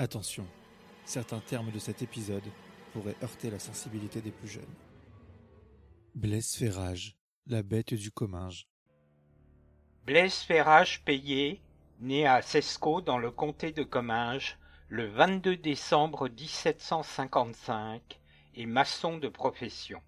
Attention, 0.00 0.46
certains 1.04 1.40
termes 1.40 1.70
de 1.72 1.78
cet 1.78 2.00
épisode 2.00 2.50
pourraient 2.94 3.18
heurter 3.22 3.50
la 3.50 3.58
sensibilité 3.58 4.22
des 4.22 4.30
plus 4.30 4.48
jeunes. 4.48 4.74
Blaise 6.14 6.54
Ferrage, 6.54 7.18
la 7.46 7.62
bête 7.62 7.92
du 7.92 8.10
Comminges. 8.10 8.66
Blaise 10.06 10.38
Ferrage 10.38 11.04
Payé, 11.04 11.60
né 12.00 12.26
à 12.26 12.40
Sesco 12.40 13.02
dans 13.02 13.18
le 13.18 13.30
comté 13.30 13.72
de 13.72 13.82
Comminges 13.82 14.56
le 14.88 15.06
22 15.06 15.58
décembre 15.58 16.30
1755, 16.30 18.18
est 18.56 18.64
maçon 18.64 19.18
de 19.18 19.28
profession. 19.28 20.00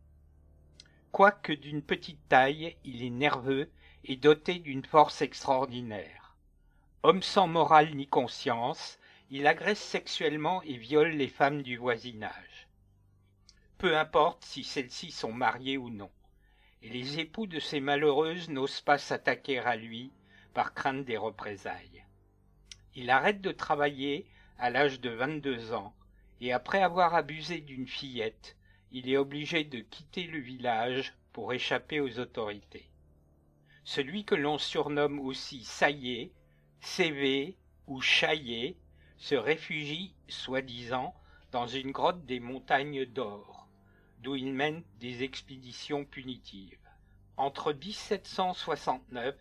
Quoique 1.10 1.52
d'une 1.52 1.82
petite 1.82 2.26
taille, 2.30 2.78
il 2.82 3.04
est 3.04 3.10
nerveux 3.10 3.70
et 4.04 4.16
doté 4.16 4.54
d'une 4.58 4.86
force 4.86 5.20
extraordinaire. 5.20 6.34
Homme 7.02 7.22
sans 7.22 7.46
morale 7.46 7.94
ni 7.94 8.06
conscience, 8.06 8.98
il 9.34 9.46
agresse 9.46 9.80
sexuellement 9.80 10.60
et 10.62 10.76
viole 10.76 11.12
les 11.12 11.26
femmes 11.26 11.62
du 11.62 11.78
voisinage. 11.78 12.68
Peu 13.78 13.96
importe 13.96 14.44
si 14.44 14.62
celles-ci 14.62 15.10
sont 15.10 15.32
mariées 15.32 15.78
ou 15.78 15.88
non, 15.88 16.10
et 16.82 16.90
les 16.90 17.18
époux 17.18 17.46
de 17.46 17.58
ces 17.58 17.80
malheureuses 17.80 18.50
n'osent 18.50 18.82
pas 18.82 18.98
s'attaquer 18.98 19.58
à 19.58 19.74
lui 19.74 20.12
par 20.52 20.74
crainte 20.74 21.06
des 21.06 21.16
représailles. 21.16 22.04
Il 22.94 23.08
arrête 23.08 23.40
de 23.40 23.52
travailler 23.52 24.26
à 24.58 24.68
l'âge 24.68 25.00
de 25.00 25.08
vingt-deux 25.08 25.72
ans, 25.72 25.94
et 26.42 26.52
après 26.52 26.82
avoir 26.82 27.14
abusé 27.14 27.62
d'une 27.62 27.88
fillette, 27.88 28.58
il 28.90 29.08
est 29.08 29.16
obligé 29.16 29.64
de 29.64 29.80
quitter 29.80 30.24
le 30.24 30.40
village 30.40 31.14
pour 31.32 31.54
échapper 31.54 32.00
aux 32.00 32.18
autorités. 32.18 32.90
Celui 33.82 34.26
que 34.26 34.34
l'on 34.34 34.58
surnomme 34.58 35.20
aussi 35.20 35.64
Saillé, 35.64 36.34
Cévé 36.82 37.56
ou 37.86 38.02
Chaillé 38.02 38.76
se 39.22 39.36
réfugie, 39.36 40.12
soi-disant, 40.26 41.14
dans 41.52 41.68
une 41.68 41.92
grotte 41.92 42.26
des 42.26 42.40
montagnes 42.40 43.06
d'or, 43.06 43.68
d'où 44.18 44.34
il 44.34 44.52
mène 44.52 44.82
des 44.98 45.22
expéditions 45.22 46.04
punitives. 46.04 46.76
Entre 47.36 47.72
1769 47.72 49.36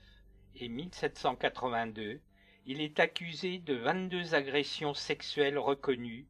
et 0.58 0.70
1782, 0.70 2.22
il 2.68 2.80
est 2.80 3.00
accusé 3.00 3.58
de 3.58 3.74
22 3.74 4.36
agressions 4.36 4.94
sexuelles 4.94 5.58
reconnues, 5.58 6.28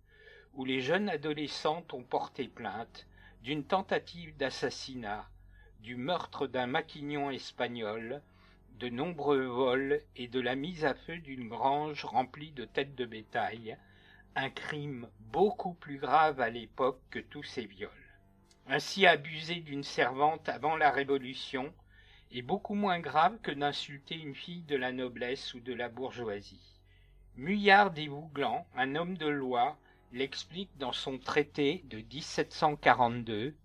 où 0.53 0.63
les 0.63 0.79
jeunes 0.79 1.09
adolescentes 1.09 1.93
ont 1.93 2.03
porté 2.03 2.47
plainte, 2.47 3.05
d'une 3.43 3.65
tentative 3.65 4.37
d'assassinat, 4.37 5.29
du 5.81 5.97
meurtre 5.97 6.47
d'un 6.47 6.67
maquignon 6.67 7.29
espagnol, 7.29 8.21
de 8.79 8.89
nombreux 8.89 9.45
vols 9.45 10.01
et 10.15 10.27
de 10.27 10.39
la 10.39 10.55
mise 10.55 10.85
à 10.85 10.93
feu 10.93 11.17
d'une 11.17 11.47
grange 11.47 12.05
remplie 12.05 12.51
de 12.51 12.65
têtes 12.65 12.95
de 12.95 13.05
bétail, 13.05 13.77
un 14.35 14.49
crime 14.49 15.07
beaucoup 15.19 15.73
plus 15.73 15.97
grave 15.97 16.39
à 16.39 16.49
l'époque 16.49 17.01
que 17.09 17.19
tous 17.19 17.43
ces 17.43 17.65
viols. 17.65 17.89
Ainsi 18.67 19.05
abuser 19.05 19.55
d'une 19.55 19.83
servante 19.83 20.47
avant 20.49 20.77
la 20.77 20.91
Révolution 20.91 21.73
est 22.31 22.41
beaucoup 22.41 22.75
moins 22.75 22.99
grave 22.99 23.37
que 23.41 23.51
d'insulter 23.51 24.15
une 24.15 24.35
fille 24.35 24.63
de 24.63 24.75
la 24.75 24.91
noblesse 24.91 25.53
ou 25.53 25.59
de 25.59 25.73
la 25.73 25.89
bourgeoisie. 25.89 26.79
Muyard 27.35 27.91
des 27.91 28.07
Vouglan, 28.07 28.65
un 28.75 28.95
homme 28.95 29.17
de 29.17 29.27
loi, 29.27 29.77
l'explique 30.13 30.77
dans 30.77 30.91
son 30.91 31.17
traité 31.17 31.83
de 31.85 31.97
1742, 31.97 33.55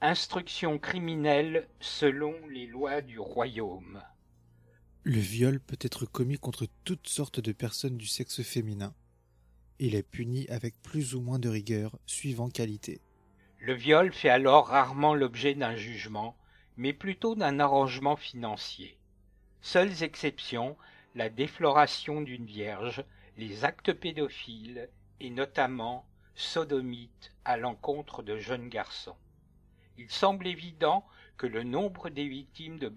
Instruction 0.00 0.78
criminelle 0.78 1.66
selon 1.80 2.34
les 2.48 2.66
lois 2.66 3.00
du 3.00 3.18
royaume. 3.18 4.00
Le 5.10 5.20
viol 5.20 5.58
peut 5.58 5.78
être 5.80 6.04
commis 6.04 6.36
contre 6.36 6.66
toutes 6.84 7.08
sortes 7.08 7.40
de 7.40 7.52
personnes 7.52 7.96
du 7.96 8.06
sexe 8.06 8.42
féminin. 8.42 8.92
Il 9.78 9.94
est 9.94 10.02
puni 10.02 10.46
avec 10.50 10.82
plus 10.82 11.14
ou 11.14 11.22
moins 11.22 11.38
de 11.38 11.48
rigueur, 11.48 11.98
suivant 12.04 12.50
qualité. 12.50 13.00
Le 13.58 13.72
viol 13.72 14.12
fait 14.12 14.28
alors 14.28 14.66
rarement 14.66 15.14
l'objet 15.14 15.54
d'un 15.54 15.76
jugement, 15.76 16.36
mais 16.76 16.92
plutôt 16.92 17.34
d'un 17.34 17.58
arrangement 17.58 18.16
financier. 18.16 18.98
Seules 19.62 20.02
exceptions, 20.02 20.76
la 21.14 21.30
défloration 21.30 22.20
d'une 22.20 22.44
vierge, 22.44 23.02
les 23.38 23.64
actes 23.64 23.94
pédophiles 23.94 24.90
et 25.20 25.30
notamment 25.30 26.04
sodomites 26.34 27.32
à 27.46 27.56
l'encontre 27.56 28.22
de 28.22 28.36
jeunes 28.36 28.68
garçons. 28.68 29.16
Il 29.96 30.10
semble 30.10 30.46
évident 30.46 31.02
que 31.38 31.46
le 31.46 31.62
nombre 31.62 32.10
des 32.10 32.28
victimes 32.28 32.78
de 32.78 32.90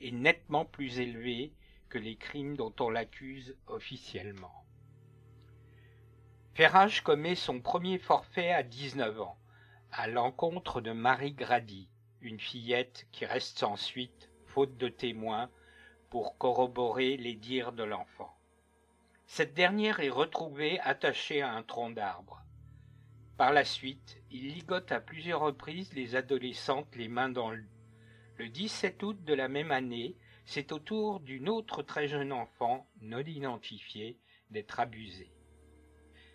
est 0.00 0.12
nettement 0.12 0.64
plus 0.64 1.00
élevé 1.00 1.52
que 1.88 1.98
les 1.98 2.16
crimes 2.16 2.56
dont 2.56 2.74
on 2.80 2.90
l'accuse 2.90 3.56
officiellement. 3.66 4.64
Ferrage 6.54 7.02
commet 7.02 7.34
son 7.34 7.60
premier 7.60 7.98
forfait 7.98 8.52
à 8.52 8.62
19 8.62 9.20
ans, 9.20 9.38
à 9.92 10.08
l'encontre 10.08 10.80
de 10.80 10.92
Marie 10.92 11.32
Grady, 11.32 11.88
une 12.20 12.40
fillette 12.40 13.06
qui 13.12 13.24
reste 13.24 13.58
sans 13.58 13.76
suite, 13.76 14.30
faute 14.46 14.76
de 14.76 14.88
témoins, 14.88 15.50
pour 16.10 16.36
corroborer 16.36 17.16
les 17.16 17.34
dires 17.34 17.72
de 17.72 17.84
l'enfant. 17.84 18.34
Cette 19.26 19.54
dernière 19.54 20.00
est 20.00 20.08
retrouvée 20.08 20.80
attachée 20.80 21.42
à 21.42 21.52
un 21.52 21.62
tronc 21.62 21.90
d'arbre. 21.90 22.42
Par 23.36 23.52
la 23.52 23.64
suite, 23.64 24.18
il 24.30 24.48
ligote 24.48 24.90
à 24.90 25.00
plusieurs 25.00 25.40
reprises 25.40 25.92
les 25.92 26.16
adolescentes 26.16 26.96
les 26.96 27.08
mains 27.08 27.28
dans 27.28 27.50
le 27.50 27.64
le 28.38 28.48
17 28.48 29.02
août 29.02 29.24
de 29.24 29.34
la 29.34 29.48
même 29.48 29.72
année, 29.72 30.14
c'est 30.46 30.70
au 30.70 30.78
tour 30.78 31.18
d'une 31.18 31.48
autre 31.48 31.82
très 31.82 32.06
jeune 32.06 32.32
enfant, 32.32 32.86
non 33.02 33.18
identifiée, 33.18 34.16
d'être 34.50 34.78
abusée. 34.78 35.32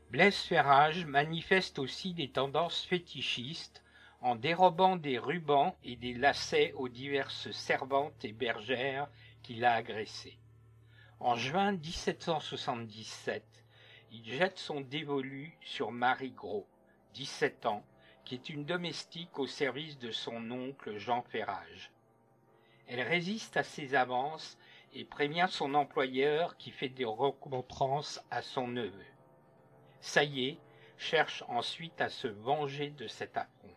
Blaise 0.10 0.36
Ferrage 0.36 1.06
manifeste 1.06 1.80
aussi 1.80 2.14
des 2.14 2.30
tendances 2.30 2.84
fétichistes 2.84 3.82
en 4.20 4.36
dérobant 4.36 4.98
des 4.98 5.18
rubans 5.18 5.76
et 5.84 5.96
des 5.96 6.14
lacets 6.14 6.74
aux 6.74 6.90
diverses 6.90 7.52
servantes 7.52 8.26
et 8.26 8.34
bergères 8.34 9.10
qu'il 9.42 9.64
a 9.64 9.74
agressées. 9.74 10.38
En 11.22 11.36
juin 11.38 11.72
1777, 11.72 13.44
il 14.12 14.26
jette 14.26 14.60
son 14.60 14.82
dévolu 14.82 15.58
sur 15.62 15.92
Marie 15.92 16.32
Gros, 16.32 16.68
17 17.14 17.66
ans, 17.66 17.86
qui 18.26 18.36
est 18.36 18.50
une 18.50 18.66
domestique 18.66 19.40
au 19.40 19.48
service 19.48 19.98
de 20.00 20.12
son 20.12 20.52
oncle 20.52 20.98
Jean 20.98 21.22
Ferrage. 21.24 21.93
Elle 22.88 23.02
résiste 23.02 23.58
à 23.58 23.64
ses 23.64 23.96
avances 23.96 24.58
et 24.94 25.06
prévient 25.06 25.48
son 25.50 25.74
employeur 25.74 26.58
qui 26.58 26.72
fait 26.72 26.90
des 26.90 27.06
recontrances 27.06 28.22
à 28.30 28.42
son 28.42 28.68
neveu. 28.68 29.06
Saillé 30.02 30.60
cherche 30.98 31.44
ensuite 31.48 32.00
à 32.02 32.10
se 32.10 32.28
venger 32.28 32.90
de 32.92 33.08
cet 33.08 33.38
affront. 33.38 33.76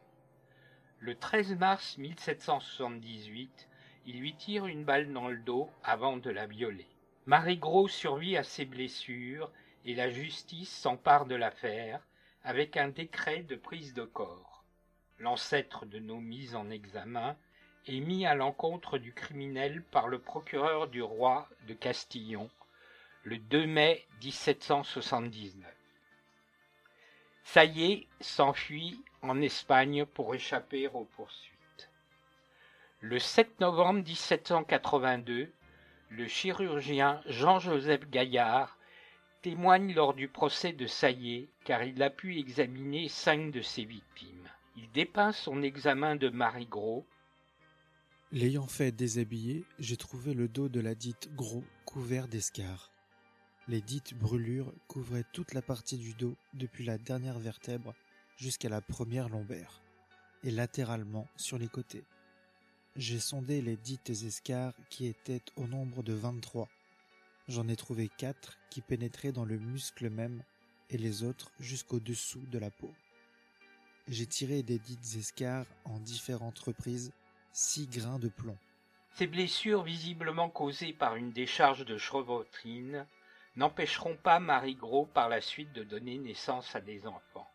Le 0.99 1.15
13 1.15 1.57
mars 1.57 1.99
1778, 1.99 3.69
il 4.07 4.21
lui 4.21 4.35
tire 4.35 4.67
une 4.67 4.85
balle 4.85 5.13
dans 5.13 5.29
le 5.29 5.39
dos 5.39 5.71
avant 5.83 6.17
de 6.17 6.31
la 6.31 6.47
violer. 6.47 6.89
Marie 7.27 7.59
Gros 7.59 7.89
survit 7.89 8.37
à 8.37 8.45
ses 8.45 8.65
blessures 8.65 9.51
et 9.85 9.95
la 9.95 10.11
justice 10.11 10.71
s'empare 10.71 11.27
de 11.27 11.35
l'affaire 11.35 12.01
avec 12.45 12.77
un 12.77 12.89
décret 12.89 13.43
de 13.43 13.57
prise 13.57 13.95
de 13.95 14.05
corps. 14.05 14.65
L'ancêtre 15.19 15.87
de 15.87 15.99
nos 15.99 16.21
mises 16.21 16.55
en 16.55 16.71
examen 16.71 17.37
mis 17.89 18.27
à 18.27 18.35
l'encontre 18.35 18.99
du 18.99 19.13
criminel 19.13 19.83
par 19.91 20.09
le 20.09 20.19
procureur 20.19 20.89
du 20.89 21.03
roi 21.03 21.49
de 21.69 21.75
Castillon 21.75 22.51
le 23.23 23.39
2 23.39 23.67
mai 23.67 24.05
1779. 24.23 25.65
Saillé 27.45 28.07
s'enfuit 28.21 29.01
en 29.23 29.41
Espagne 29.41 30.05
pour 30.05 30.35
échapper 30.35 30.89
aux 30.89 31.05
poursuites. 31.05 31.91
Le 33.01 33.19
7 33.19 33.61
novembre 33.61 34.03
1782, 34.05 35.53
le 36.11 36.27
chirurgien 36.29 37.21
Jean-Joseph 37.27 38.09
Gaillard 38.11 38.77
témoigne 39.43 39.95
lors 39.95 40.15
du 40.15 40.29
procès 40.29 40.73
de 40.73 40.87
Saillé 40.87 41.49
car 41.65 41.83
il 41.85 42.03
a 42.03 42.11
pu 42.11 42.39
examiner 42.39 43.09
cinq 43.09 43.53
de 43.53 43.61
ses 43.61 43.85
victimes. 43.85 44.49
Il 44.77 44.91
dépeint 44.93 45.33
son 45.33 45.63
examen 45.63 46.17
de 46.17 46.29
Marie 46.29 46.67
Gros 46.67 47.07
L'ayant 48.33 48.67
fait 48.67 48.91
déshabiller, 48.91 49.65
j'ai 49.79 49.97
trouvé 49.97 50.35
le 50.35 50.49
dos 50.49 50.69
de 50.69 50.81
la 50.81 50.97
dite 50.97 51.33
gros 51.37 51.63
couvert 51.85 52.27
d'escarres. 52.27 52.91
Les 53.69 53.81
dites 53.81 54.15
brûlures 54.15 54.75
couvraient 54.89 55.25
toute 55.33 55.55
la 55.55 55.63
partie 55.63 55.97
du 55.97 56.13
dos 56.13 56.37
depuis 56.53 56.85
la 56.85 56.99
dernière 56.99 57.39
vertèbre 57.39 57.95
jusqu'à 58.37 58.69
la 58.69 58.81
première 58.81 59.29
lombaire, 59.29 59.81
et 60.43 60.51
latéralement 60.51 61.29
sur 61.37 61.57
les 61.57 61.69
côtés. 61.69 62.03
J'ai 62.97 63.21
sondé 63.21 63.63
les 63.63 63.77
dites 63.77 64.11
escarres 64.11 64.75
qui 64.91 65.07
étaient 65.07 65.43
au 65.57 65.69
nombre 65.69 66.03
de 66.03 66.13
vingt-trois. 66.13 66.69
J'en 67.47 67.69
ai 67.69 67.77
trouvé 67.77 68.11
quatre 68.19 68.59
qui 68.71 68.81
pénétraient 68.81 69.31
dans 69.31 69.45
le 69.45 69.59
muscle 69.59 70.11
même 70.11 70.43
et 70.91 70.99
les 70.99 71.23
autres 71.23 71.53
jusqu'au-dessous 71.61 72.45
de 72.51 72.59
la 72.59 72.73
peau. 72.73 72.93
J'ai 74.09 74.27
tiré 74.27 74.65
des 74.65 74.81
dites 74.81 75.15
escarres 75.17 75.67
en 75.85 76.01
différentes 76.01 76.59
reprises 76.59 77.13
six 77.57 77.89
grains 77.89 78.19
de 78.19 78.29
plomb. 78.29 78.59
Ces 79.15 79.27
blessures 79.27 79.83
visiblement 79.83 80.51
causées 80.51 80.93
par 80.93 81.17
une 81.17 81.33
décharge 81.33 81.87
de 81.87 81.97
chevautrine 81.97 83.07
n'empêcheront 83.57 84.15
pas 84.15 84.41
Marie 84.41 84.75
Gros 84.75 85.07
par 85.07 85.31
la 85.31 85.41
suite 85.41 85.73
de 85.73 85.83
donner 85.83 86.19
naissance 86.19 86.77
à 86.77 86.83
des 86.83 87.07
enfants. 87.07 87.51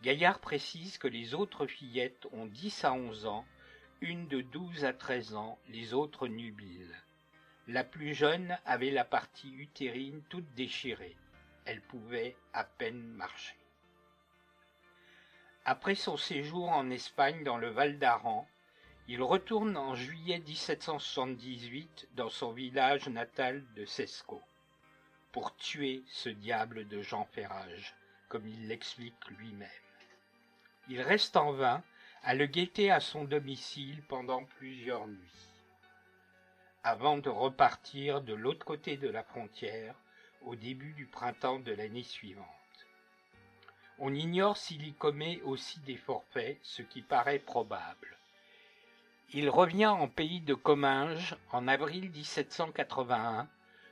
Gaillard 0.00 0.38
précise 0.38 0.96
que 0.96 1.08
les 1.08 1.34
autres 1.34 1.66
fillettes 1.66 2.26
ont 2.32 2.46
10 2.46 2.84
à 2.84 2.94
11 2.94 3.26
ans, 3.26 3.44
une 4.00 4.28
de 4.28 4.40
12 4.40 4.86
à 4.86 4.94
13 4.94 5.34
ans, 5.34 5.58
les 5.68 5.92
autres 5.92 6.26
nubiles. 6.26 6.96
La 7.66 7.84
plus 7.84 8.14
jeune 8.14 8.56
avait 8.64 8.90
la 8.90 9.04
partie 9.04 9.52
utérine 9.56 10.22
toute 10.30 10.54
déchirée. 10.54 11.18
Elle 11.66 11.82
pouvait 11.82 12.34
à 12.54 12.64
peine 12.64 13.02
marcher. 13.02 13.58
Après 15.66 15.96
son 15.96 16.16
séjour 16.16 16.70
en 16.70 16.88
Espagne 16.88 17.44
dans 17.44 17.58
le 17.58 17.68
Val 17.68 17.98
d'Aran, 17.98 18.48
il 19.10 19.22
retourne 19.22 19.78
en 19.78 19.94
juillet 19.94 20.38
1778 20.40 22.08
dans 22.12 22.28
son 22.28 22.52
village 22.52 23.08
natal 23.08 23.64
de 23.74 23.86
Sesco 23.86 24.42
pour 25.32 25.56
tuer 25.56 26.02
ce 26.08 26.28
diable 26.28 26.86
de 26.88 27.00
Jean 27.00 27.24
Ferrage, 27.32 27.94
comme 28.28 28.46
il 28.46 28.68
l'explique 28.68 29.30
lui-même. 29.38 29.66
Il 30.90 31.00
reste 31.00 31.38
en 31.38 31.52
vain 31.52 31.82
à 32.22 32.34
le 32.34 32.44
guetter 32.44 32.90
à 32.90 33.00
son 33.00 33.24
domicile 33.24 34.02
pendant 34.08 34.44
plusieurs 34.44 35.06
nuits, 35.06 35.54
avant 36.84 37.16
de 37.16 37.30
repartir 37.30 38.20
de 38.20 38.34
l'autre 38.34 38.66
côté 38.66 38.98
de 38.98 39.08
la 39.08 39.22
frontière 39.22 39.94
au 40.42 40.54
début 40.54 40.92
du 40.92 41.06
printemps 41.06 41.60
de 41.60 41.72
l'année 41.72 42.02
suivante. 42.02 42.46
On 43.98 44.14
ignore 44.14 44.58
s'il 44.58 44.86
y 44.86 44.92
commet 44.92 45.40
aussi 45.44 45.80
des 45.80 45.96
forfaits, 45.96 46.58
ce 46.62 46.82
qui 46.82 47.00
paraît 47.00 47.38
probable. 47.38 48.17
Il 49.34 49.50
revient 49.50 49.88
en 49.88 50.08
pays 50.08 50.40
de 50.40 50.54
Comminges 50.54 51.36
en 51.52 51.68
avril 51.68 52.08
1781, 52.08 53.46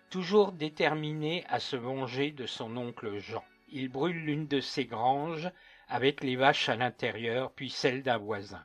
toujours 0.09 0.51
déterminé 0.51 1.45
à 1.51 1.61
se 1.61 1.77
venger 1.77 2.31
de 2.31 2.47
son 2.47 2.75
oncle 2.79 3.19
Jean. 3.19 3.45
Il 3.69 3.91
brûle 3.91 4.25
l'une 4.25 4.47
de 4.47 4.61
ses 4.61 4.87
granges 4.87 5.51
avec 5.89 6.23
les 6.23 6.37
vaches 6.37 6.71
à 6.71 6.77
l'intérieur, 6.77 7.53
puis 7.53 7.69
celle 7.69 8.03
d'un 8.03 8.17
voisin. 8.17 8.65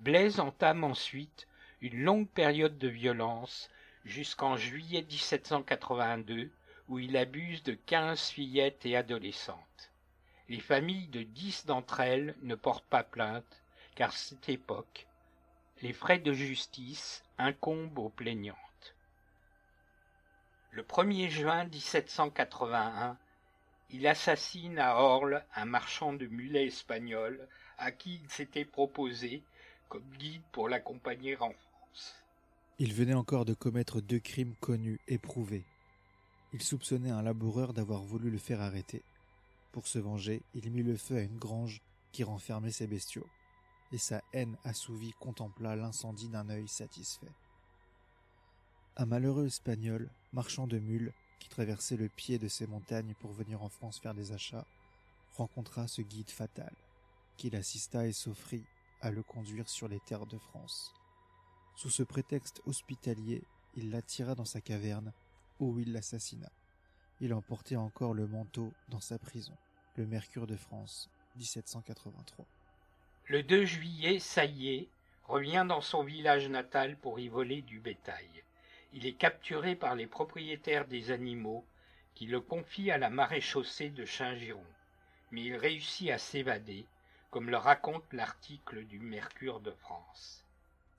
Blaise 0.00 0.40
entame 0.40 0.82
ensuite 0.82 1.46
une 1.80 2.02
longue 2.02 2.28
période 2.28 2.76
de 2.76 2.88
violence 2.88 3.70
jusqu'en 4.04 4.56
juillet 4.56 5.02
1782, 5.02 6.50
où 6.88 6.98
il 6.98 7.16
abuse 7.16 7.62
de 7.62 7.74
quinze 7.74 8.30
fillettes 8.30 8.84
et 8.84 8.96
adolescentes. 8.96 9.92
Les 10.48 10.58
familles 10.58 11.06
de 11.06 11.22
dix 11.22 11.66
d'entre 11.66 12.00
elles 12.00 12.34
ne 12.42 12.56
portent 12.56 12.84
pas 12.86 13.04
plainte, 13.04 13.62
car 13.94 14.12
cette 14.12 14.48
époque, 14.48 15.06
les 15.82 15.92
frais 15.92 16.18
de 16.18 16.32
justice 16.32 17.22
incombent 17.38 17.98
aux 17.98 18.08
plaignantes. 18.08 18.58
Le 20.70 20.82
1er 20.82 21.28
juin 21.28 21.64
1781, 21.64 23.16
il 23.90 24.06
assassine 24.06 24.78
à 24.78 24.96
Orle 24.96 25.44
un 25.54 25.64
marchand 25.64 26.12
de 26.12 26.26
mulets 26.26 26.66
espagnol 26.66 27.48
à 27.78 27.92
qui 27.92 28.20
il 28.22 28.28
s'était 28.30 28.64
proposé 28.64 29.42
comme 29.88 30.08
guide 30.18 30.42
pour 30.52 30.68
l'accompagner 30.68 31.36
en 31.36 31.52
France. 31.52 32.16
Il 32.78 32.92
venait 32.92 33.14
encore 33.14 33.44
de 33.44 33.54
commettre 33.54 34.00
deux 34.00 34.18
crimes 34.18 34.54
connus 34.60 35.00
et 35.06 35.18
prouvés. 35.18 35.64
Il 36.52 36.62
soupçonnait 36.62 37.10
un 37.10 37.22
laboureur 37.22 37.72
d'avoir 37.72 38.02
voulu 38.02 38.30
le 38.30 38.38
faire 38.38 38.60
arrêter 38.60 39.02
pour 39.74 39.88
se 39.88 39.98
venger, 39.98 40.40
il 40.54 40.70
mit 40.70 40.84
le 40.84 40.96
feu 40.96 41.16
à 41.16 41.22
une 41.22 41.36
grange 41.36 41.82
qui 42.12 42.22
renfermait 42.22 42.70
ses 42.70 42.86
bestiaux, 42.86 43.26
et 43.92 43.98
sa 43.98 44.22
haine 44.32 44.56
assouvie 44.64 45.14
contempla 45.20 45.76
l'incendie 45.76 46.28
d'un 46.28 46.48
œil 46.48 46.68
satisfait. 46.68 47.32
Un 48.96 49.06
malheureux 49.06 49.46
espagnol, 49.46 50.08
marchand 50.32 50.66
de 50.66 50.78
mules, 50.78 51.12
qui 51.40 51.48
traversait 51.48 51.96
le 51.96 52.08
pied 52.08 52.38
de 52.38 52.48
ces 52.48 52.66
montagnes 52.66 53.14
pour 53.20 53.32
venir 53.32 53.62
en 53.62 53.68
France 53.68 53.98
faire 53.98 54.14
des 54.14 54.32
achats, 54.32 54.66
rencontra 55.36 55.88
ce 55.88 56.02
guide 56.02 56.30
fatal, 56.30 56.72
qui 57.36 57.50
l'assista 57.50 58.06
et 58.06 58.12
s'offrit 58.12 58.64
à 59.00 59.10
le 59.10 59.22
conduire 59.22 59.68
sur 59.68 59.88
les 59.88 60.00
terres 60.00 60.26
de 60.26 60.38
France. 60.38 60.94
Sous 61.76 61.90
ce 61.90 62.02
prétexte 62.02 62.62
hospitalier, 62.66 63.42
il 63.76 63.90
l'attira 63.90 64.34
dans 64.34 64.44
sa 64.44 64.60
caverne, 64.60 65.12
où 65.60 65.78
il 65.78 65.92
l'assassina. 65.92 66.50
Il 67.20 67.34
emportait 67.34 67.76
encore 67.76 68.14
le 68.14 68.26
manteau 68.26 68.72
dans 68.88 69.00
sa 69.00 69.18
prison. 69.18 69.56
Le 69.96 70.06
Mercure 70.06 70.46
de 70.46 70.56
France, 70.56 71.10
1783. 71.36 72.46
Le 73.26 73.42
2 73.42 73.64
juillet, 73.64 74.18
Saillé 74.18 74.90
revient 75.24 75.64
dans 75.66 75.80
son 75.80 76.02
village 76.02 76.46
natal 76.48 76.96
pour 76.98 77.18
y 77.18 77.28
voler 77.28 77.62
du 77.62 77.80
bétail. 77.80 78.28
Il 78.92 79.06
est 79.06 79.14
capturé 79.14 79.74
par 79.74 79.94
les 79.94 80.06
propriétaires 80.06 80.86
des 80.86 81.10
animaux 81.10 81.64
qui 82.14 82.26
le 82.26 82.42
confient 82.42 82.90
à 82.90 82.98
la 82.98 83.08
maréchaussée 83.08 83.88
de 83.88 84.04
Chingiron, 84.04 84.66
mais 85.30 85.42
il 85.42 85.56
réussit 85.56 86.10
à 86.10 86.18
s'évader, 86.18 86.84
comme 87.30 87.48
le 87.48 87.56
raconte 87.56 88.04
l'article 88.12 88.84
du 88.84 88.98
Mercure 88.98 89.60
de 89.60 89.70
France. 89.70 90.44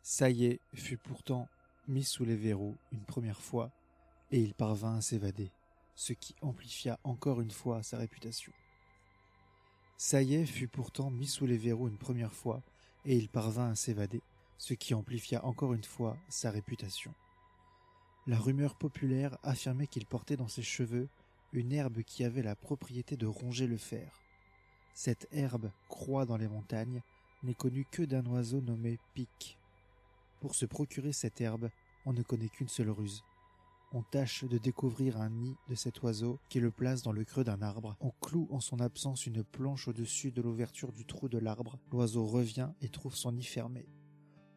Saillé 0.02 0.60
fut 0.74 0.98
pourtant 0.98 1.48
mis 1.88 2.04
sous 2.04 2.26
les 2.26 2.36
verrous 2.36 2.76
une 2.92 3.06
première 3.06 3.40
fois, 3.40 3.70
et 4.32 4.40
il 4.40 4.56
parvint 4.56 4.98
à 4.98 5.02
s'évader, 5.02 5.52
ce 5.94 6.14
qui 6.14 6.36
amplifia 6.42 6.98
encore 7.04 7.40
une 7.40 7.52
fois 7.52 7.84
sa 7.84 8.00
réputation. 8.00 8.52
Saillet 9.98 10.46
fut 10.46 10.68
pourtant 10.68 11.10
mis 11.10 11.28
sous 11.28 11.46
les 11.46 11.58
verrous 11.58 11.88
une 11.88 11.98
première 11.98 12.34
fois, 12.34 12.62
et 13.06 13.16
il 13.16 13.30
parvint 13.30 13.70
à 13.70 13.76
s'évader, 13.76 14.22
ce 14.58 14.74
qui 14.74 14.94
amplifia 14.94 15.44
encore 15.46 15.74
une 15.74 15.84
fois 15.84 16.18
sa 16.30 16.52
réputation. 16.52 17.14
La 18.28 18.38
rumeur 18.38 18.76
populaire 18.76 19.38
affirmait 19.44 19.88
qu'il 19.88 20.06
portait 20.06 20.38
dans 20.38 20.48
ses 20.48 20.64
cheveux 20.64 21.08
une 21.54 21.72
herbe 21.72 22.02
qui 22.02 22.24
avait 22.24 22.42
la 22.42 22.56
propriété 22.56 23.16
de 23.16 23.28
ronger 23.28 23.68
le 23.68 23.78
fer. 23.78 24.22
Cette 24.94 25.28
herbe 25.32 25.72
croît 25.88 26.26
dans 26.26 26.38
les 26.38 26.48
montagnes, 26.48 27.02
n'est 27.44 27.54
connue 27.54 27.86
que 27.92 28.02
d'un 28.02 28.26
oiseau 28.26 28.60
nommé 28.60 28.98
pic. 29.14 29.58
Pour 30.42 30.56
se 30.56 30.66
procurer 30.66 31.14
cette 31.14 31.40
herbe, 31.42 31.70
on 32.06 32.14
ne 32.14 32.24
connaît 32.24 32.50
qu'une 32.50 32.68
seule 32.68 32.90
ruse, 32.90 33.24
on 33.96 34.04
tâche 34.04 34.44
de 34.44 34.58
découvrir 34.58 35.22
un 35.22 35.30
nid 35.30 35.56
de 35.70 35.76
cet 35.76 36.02
oiseau 36.04 36.38
qui 36.50 36.60
le 36.60 36.70
place 36.70 37.02
dans 37.02 37.14
le 37.14 37.24
creux 37.24 37.46
d'un 37.46 37.62
arbre. 37.62 37.96
On 38.02 38.12
cloue 38.22 38.50
en 38.52 38.60
son 38.60 38.82
absence 38.82 39.26
une 39.26 39.42
planche 39.42 39.88
au-dessus 39.88 40.34
de 40.34 40.42
l'ouverture 40.42 40.92
du 40.92 41.06
trou 41.06 41.30
de 41.30 41.38
l'arbre. 41.38 41.80
L'oiseau 41.94 42.26
revient 42.26 42.72
et 42.82 42.90
trouve 42.90 43.16
son 43.16 43.32
nid 43.32 43.46
fermé. 43.46 43.88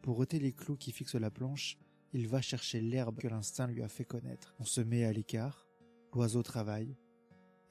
Pour 0.01 0.19
ôter 0.19 0.39
les 0.39 0.51
clous 0.51 0.75
qui 0.75 0.91
fixent 0.91 1.15
la 1.15 1.31
planche, 1.31 1.77
il 2.11 2.27
va 2.27 2.41
chercher 2.41 2.81
l'herbe 2.81 3.17
que 3.17 3.29
l'instinct 3.29 3.67
lui 3.67 3.81
a 3.81 3.87
fait 3.87 4.03
connaître. 4.03 4.55
On 4.59 4.65
se 4.65 4.81
met 4.81 5.05
à 5.05 5.13
l'écart, 5.13 5.69
l'oiseau 6.13 6.43
travaille, 6.43 6.97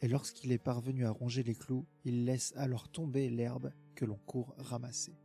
et 0.00 0.08
lorsqu'il 0.08 0.52
est 0.52 0.58
parvenu 0.58 1.04
à 1.04 1.10
ronger 1.10 1.42
les 1.42 1.54
clous, 1.54 1.86
il 2.04 2.24
laisse 2.24 2.54
alors 2.56 2.88
tomber 2.88 3.28
l'herbe 3.28 3.72
que 3.94 4.06
l'on 4.06 4.16
court 4.16 4.54
ramasser. 4.56 5.18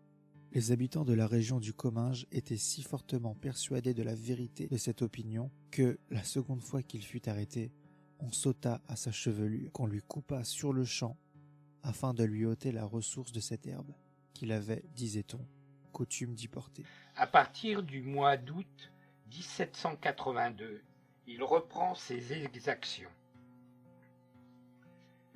Les 0.56 0.72
habitants 0.72 1.04
de 1.04 1.16
la 1.16 1.26
région 1.26 1.60
du 1.60 1.74
Comminges 1.74 2.28
étaient 2.32 2.58
si 2.58 2.84
fortement 2.84 3.34
persuadés 3.34 3.96
de 3.96 4.04
la 4.04 4.14
vérité 4.14 4.68
de 4.68 4.78
cette 4.78 5.02
opinion 5.02 5.50
que, 5.72 5.98
la 6.12 6.24
seconde 6.24 6.62
fois 6.62 6.84
qu'il 6.84 7.02
fut 7.04 7.28
arrêté, 7.28 7.72
on 8.20 8.32
sauta 8.32 8.80
à 8.88 8.96
sa 8.96 9.12
chevelure, 9.12 9.72
qu'on 9.72 9.88
lui 9.88 10.04
coupa 10.04 10.44
sur 10.44 10.72
le 10.72 10.86
champ, 10.86 11.18
afin 11.82 12.14
de 12.14 12.24
lui 12.24 12.46
ôter 12.46 12.72
la 12.72 12.86
ressource 12.86 13.32
de 13.32 13.40
cette 13.40 13.66
herbe, 13.66 13.96
qu'il 14.36 14.52
avait, 14.52 14.84
disait-on, 14.94 15.44
coutume 15.92 16.36
d'y 16.36 16.48
porter. 16.48 16.84
À 17.16 17.26
partir 17.26 17.82
du 17.82 18.04
mois 18.04 18.38
d'août 18.38 18.92
1782, 19.32 20.84
il 21.26 21.42
reprend 21.42 21.96
ses 21.96 22.32
exactions. 22.32 23.10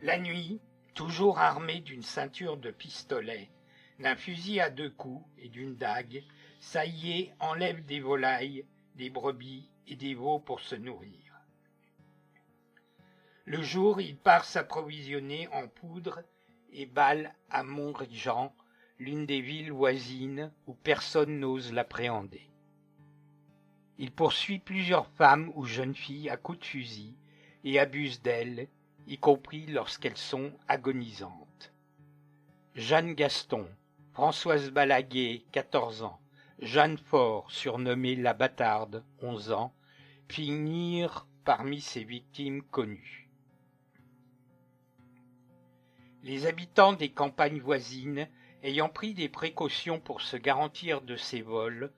La 0.03 0.19
nuit, 0.19 0.59
toujours 0.93 1.39
armé 1.39 1.79
d'une 1.79 2.03
ceinture 2.03 2.57
de 2.57 2.69
pistolets, 2.69 3.49
d'un 3.99 4.15
fusil 4.15 4.59
à 4.59 4.69
deux 4.69 4.89
coups 4.89 5.25
et 5.37 5.49
d'une 5.49 5.75
dague, 5.75 6.23
Saillé 6.59 7.33
enlève 7.39 7.85
des 7.85 7.99
volailles, 7.99 8.65
des 8.95 9.09
brebis 9.09 9.69
et 9.87 9.95
des 9.95 10.15
veaux 10.15 10.39
pour 10.39 10.59
se 10.59 10.75
nourrir. 10.75 11.27
Le 13.45 13.61
jour, 13.61 14.01
il 14.01 14.17
part 14.17 14.43
s'approvisionner 14.43 15.47
en 15.49 15.67
poudre 15.67 16.21
et 16.73 16.85
balles 16.85 17.33
à 17.49 17.63
Montréjean, 17.63 18.53
l'une 18.99 19.25
des 19.25 19.41
villes 19.41 19.71
voisines 19.71 20.51
où 20.65 20.73
personne 20.73 21.39
n'ose 21.39 21.71
l'appréhender. 21.71 22.49
Il 23.97 24.11
poursuit 24.11 24.59
plusieurs 24.59 25.07
femmes 25.07 25.51
ou 25.55 25.63
jeunes 25.65 25.95
filles 25.95 26.29
à 26.29 26.37
coups 26.37 26.59
de 26.59 26.65
fusil 26.65 27.15
et 27.63 27.79
abuse 27.79 28.21
d'elles, 28.21 28.67
y 29.07 29.17
compris 29.17 29.65
lorsqu'elles 29.67 30.17
sont 30.17 30.51
agonisantes. 30.67 31.73
Jeanne 32.75 33.13
Gaston, 33.13 33.67
Françoise 34.17 34.71
Balaguet, 34.71 35.43
14 35.51 36.01
ans, 36.01 36.19
Jeanne 36.57 36.97
Fort, 36.97 37.51
surnommée 37.51 38.15
la 38.15 38.33
bâtarde, 38.33 39.05
11 39.21 39.51
ans, 39.51 39.75
finirent 40.27 41.27
parmi 41.45 41.81
ses 41.81 42.03
victimes 42.03 42.63
connues. 42.63 43.29
Les 46.23 46.47
habitants 46.47 46.93
des 46.93 47.09
campagnes 47.09 47.59
voisines, 47.59 48.27
ayant 48.63 48.89
pris 48.89 49.13
des 49.13 49.29
précautions 49.29 49.99
pour 49.99 50.21
se 50.21 50.35
garantir 50.35 51.01
de 51.01 51.15
ces 51.15 51.43
vols, 51.43 51.93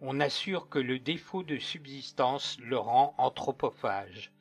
on 0.00 0.18
assure 0.18 0.68
que 0.68 0.80
le 0.80 0.98
défaut 0.98 1.44
de 1.44 1.58
subsistance 1.58 2.58
le 2.58 2.76
rend 2.76 3.14
anthropophage, 3.18 4.32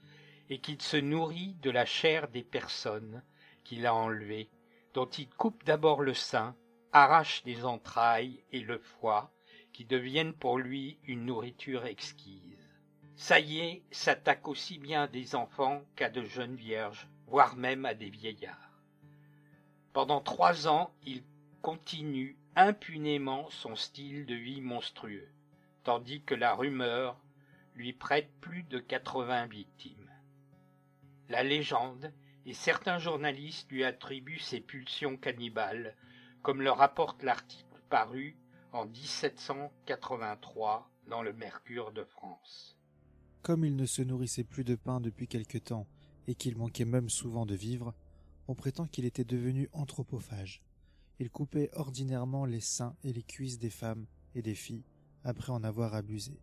et 0.50 0.58
qu'il 0.58 0.82
se 0.82 0.98
nourrit 0.98 1.56
de 1.62 1.70
la 1.70 1.86
chair 1.86 2.30
des 2.30 2.44
personnes 2.44 3.22
qu'il 3.63 3.86
a 3.86 3.94
enlevées, 3.94 4.50
dont 4.96 5.06
il 5.06 5.30
coupe 5.30 5.63
d'abord 5.66 6.01
le 6.01 6.16
sein, 6.16 6.56
arrache 6.93 7.43
les 7.45 7.65
entrailles 7.65 8.43
et 8.51 8.62
le 8.62 8.79
foie, 8.79 9.31
qui 9.74 9.86
deviennent 9.86 10.33
pour 10.33 10.57
lui 10.57 10.98
une 11.05 11.25
nourriture 11.25 11.86
exquise. 11.86 12.69
Saillé 13.15 13.83
s'attaque 13.91 14.48
aussi 14.48 14.77
bien 14.77 15.03
à 15.03 15.07
des 15.07 15.36
enfants 15.36 15.83
qu'à 15.95 16.10
de 16.10 16.24
jeunes 16.24 16.55
vierges, 16.55 17.07
voire 17.27 17.55
même 17.55 17.86
à 17.86 17.93
des 17.93 18.10
vieillards. 18.10 18.81
Pendant 19.93 20.21
trois 20.21 20.67
ans, 20.67 20.93
il 21.03 21.24
continue 21.62 22.38
impunément 22.55 23.50
son 23.50 23.75
style 23.75 24.25
de 24.25 24.36
vie 24.36 24.62
monstrueux, 24.62 25.29
tandis 25.83 26.21
que 26.21 26.36
la 26.36 26.53
rumeur 26.53 27.17
lui 27.75 27.93
prête 27.93 28.29
plus 28.41 28.63
de 28.63 28.79
80 28.79 29.48
victimes. 29.48 30.12
La 31.29 31.43
légende 31.43 32.12
et 32.45 32.53
certains 32.53 33.00
journalistes 33.00 33.71
lui 33.71 33.83
attribuent 33.83 34.39
ses 34.39 34.60
pulsions 34.60 35.15
cannibales, 35.15 35.95
comme 36.41 36.62
le 36.62 36.71
rapporte 36.71 37.24
l'article 37.24 37.81
paru 37.89 38.38
en 38.74 38.86
1783 38.86 40.89
dans 41.07 41.21
le 41.21 41.33
Mercure 41.33 41.91
de 41.91 42.03
France. 42.03 42.77
Comme 43.41 43.65
il 43.65 43.75
ne 43.75 43.86
se 43.86 44.01
nourrissait 44.01 44.43
plus 44.43 44.63
de 44.63 44.75
pain 44.75 45.01
depuis 45.01 45.27
quelque 45.27 45.57
temps 45.57 45.88
et 46.27 46.36
qu'il 46.36 46.57
manquait 46.57 46.86
même 46.86 47.10
souvent 47.10 47.45
de 47.45 47.55
vivre, 47.55 47.93
on 48.48 48.55
prétend 48.55 48.88
qu'il 48.88 49.05
était 49.05 49.24
devenu 49.24 49.69
anthropophage. 49.74 50.63
Il 51.19 51.29
coupait 51.29 51.69
ordinairement 51.74 52.45
les 52.45 52.62
seins 52.62 52.95
et 53.03 53.13
les 53.13 53.24
cuisses 53.24 53.60
des 53.60 53.69
femmes 53.69 54.07
et 54.33 54.41
des 54.41 54.55
filles 54.55 54.86
après 55.24 55.51
en 55.51 55.63
avoir 55.63 55.93
abusé, 55.93 56.39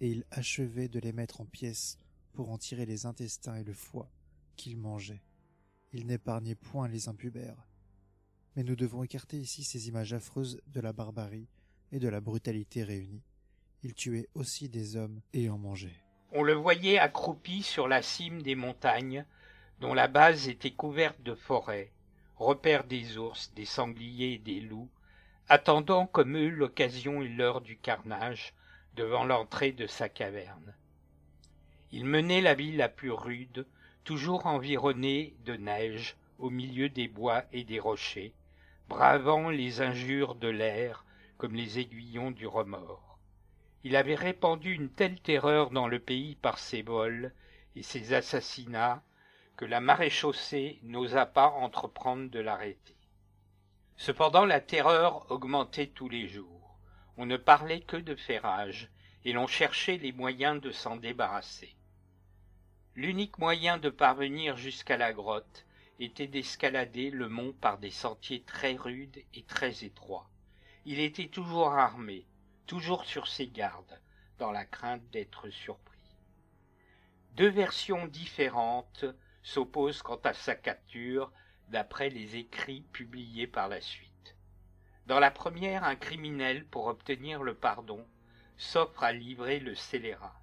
et 0.00 0.10
il 0.10 0.24
achevait 0.30 0.88
de 0.88 0.98
les 0.98 1.12
mettre 1.12 1.42
en 1.42 1.44
pièces 1.44 1.98
pour 2.32 2.50
en 2.50 2.56
tirer 2.56 2.86
les 2.86 3.04
intestins 3.04 3.56
et 3.56 3.64
le 3.64 3.74
foie 3.74 4.10
qu'il 4.56 4.78
mangeait. 4.78 5.22
Il 5.92 6.06
n'épargnait 6.06 6.54
point 6.54 6.88
les 6.88 7.08
impubères. 7.08 7.66
Mais 8.56 8.64
nous 8.64 8.76
devons 8.76 9.02
écarter 9.02 9.38
ici 9.38 9.64
ces 9.64 9.88
images 9.88 10.12
affreuses 10.12 10.60
de 10.66 10.80
la 10.80 10.92
barbarie 10.92 11.48
et 11.90 11.98
de 11.98 12.08
la 12.08 12.20
brutalité 12.20 12.84
réunies. 12.84 13.22
Il 13.82 13.94
tuait 13.94 14.28
aussi 14.34 14.68
des 14.68 14.96
hommes 14.96 15.20
et 15.32 15.48
en 15.48 15.58
mangeait. 15.58 16.02
On 16.32 16.42
le 16.42 16.52
voyait 16.52 16.98
accroupi 16.98 17.62
sur 17.62 17.88
la 17.88 18.02
cime 18.02 18.42
des 18.42 18.54
montagnes, 18.54 19.24
dont 19.80 19.94
la 19.94 20.08
base 20.08 20.48
était 20.48 20.70
couverte 20.70 21.22
de 21.22 21.34
forêts, 21.34 21.92
repère 22.36 22.84
des 22.84 23.18
ours, 23.18 23.52
des 23.54 23.64
sangliers 23.64 24.34
et 24.34 24.38
des 24.38 24.60
loups, 24.60 24.88
attendant 25.48 26.06
comme 26.06 26.36
eux 26.36 26.48
l'occasion 26.48 27.22
et 27.22 27.28
l'heure 27.28 27.60
du 27.60 27.76
carnage 27.76 28.54
devant 28.96 29.24
l'entrée 29.24 29.72
de 29.72 29.86
sa 29.86 30.08
caverne. 30.08 30.74
Il 31.90 32.04
menait 32.04 32.40
la 32.40 32.54
vie 32.54 32.72
la 32.72 32.88
plus 32.88 33.10
rude, 33.10 33.66
toujours 34.04 34.46
environné 34.46 35.34
de 35.44 35.54
neige, 35.54 36.16
au 36.38 36.50
milieu 36.50 36.88
des 36.88 37.08
bois 37.08 37.44
et 37.52 37.64
des 37.64 37.78
rochers, 37.78 38.32
bravant 38.92 39.48
les 39.48 39.80
injures 39.80 40.34
de 40.34 40.48
l'air 40.48 41.06
comme 41.38 41.54
les 41.54 41.78
aiguillons 41.78 42.30
du 42.30 42.46
remords. 42.46 43.18
Il 43.84 43.96
avait 43.96 44.14
répandu 44.14 44.74
une 44.74 44.90
telle 44.90 45.18
terreur 45.18 45.70
dans 45.70 45.88
le 45.88 45.98
pays 45.98 46.34
par 46.34 46.58
ses 46.58 46.82
vols 46.82 47.32
et 47.74 47.82
ses 47.82 48.12
assassinats 48.12 49.02
que 49.56 49.64
la 49.64 49.80
maréchaussée 49.80 50.78
n'osa 50.82 51.24
pas 51.24 51.48
entreprendre 51.48 52.28
de 52.28 52.38
l'arrêter. 52.38 52.94
Cependant 53.96 54.44
la 54.44 54.60
terreur 54.60 55.24
augmentait 55.30 55.86
tous 55.86 56.10
les 56.10 56.28
jours. 56.28 56.76
On 57.16 57.24
ne 57.24 57.38
parlait 57.38 57.80
que 57.80 57.96
de 57.96 58.14
ferrage, 58.14 58.90
et 59.24 59.32
l'on 59.32 59.46
cherchait 59.46 59.96
les 59.96 60.12
moyens 60.12 60.60
de 60.60 60.70
s'en 60.70 60.96
débarrasser. 60.96 61.74
L'unique 62.94 63.38
moyen 63.38 63.78
de 63.78 63.88
parvenir 63.88 64.58
jusqu'à 64.58 64.98
la 64.98 65.14
grotte 65.14 65.64
d'escalader 66.08 67.10
le 67.10 67.28
mont 67.28 67.52
par 67.52 67.78
des 67.78 67.90
sentiers 67.90 68.42
très 68.42 68.74
rudes 68.74 69.22
et 69.34 69.42
très 69.44 69.84
étroits. 69.84 70.28
Il 70.84 70.98
était 70.98 71.28
toujours 71.28 71.72
armé, 71.72 72.26
toujours 72.66 73.04
sur 73.04 73.28
ses 73.28 73.46
gardes, 73.46 74.00
dans 74.38 74.50
la 74.50 74.64
crainte 74.64 75.08
d'être 75.10 75.50
surpris. 75.50 76.16
Deux 77.36 77.50
versions 77.50 78.06
différentes 78.06 79.04
s'opposent 79.42 80.02
quant 80.02 80.20
à 80.24 80.34
sa 80.34 80.54
capture, 80.54 81.32
d'après 81.68 82.10
les 82.10 82.36
écrits 82.36 82.84
publiés 82.92 83.46
par 83.46 83.68
la 83.68 83.80
suite. 83.80 84.36
Dans 85.06 85.20
la 85.20 85.30
première, 85.30 85.84
un 85.84 85.96
criminel, 85.96 86.66
pour 86.66 86.86
obtenir 86.86 87.42
le 87.42 87.54
pardon, 87.54 88.06
s'offre 88.56 89.02
à 89.02 89.12
livrer 89.12 89.58
le 89.58 89.74
scélérat. 89.74 90.40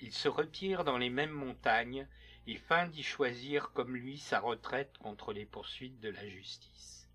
Il 0.00 0.12
se 0.12 0.28
retire 0.28 0.84
dans 0.84 0.98
les 0.98 1.08
mêmes 1.08 1.30
montagnes 1.30 2.06
et 2.46 2.56
feint 2.56 2.86
d'y 2.86 3.02
choisir 3.02 3.72
comme 3.72 3.96
lui 3.96 4.18
sa 4.18 4.40
retraite 4.40 4.96
contre 4.98 5.32
les 5.32 5.46
poursuites 5.46 6.00
de 6.00 6.10
la 6.10 6.26
justice. 6.28 7.08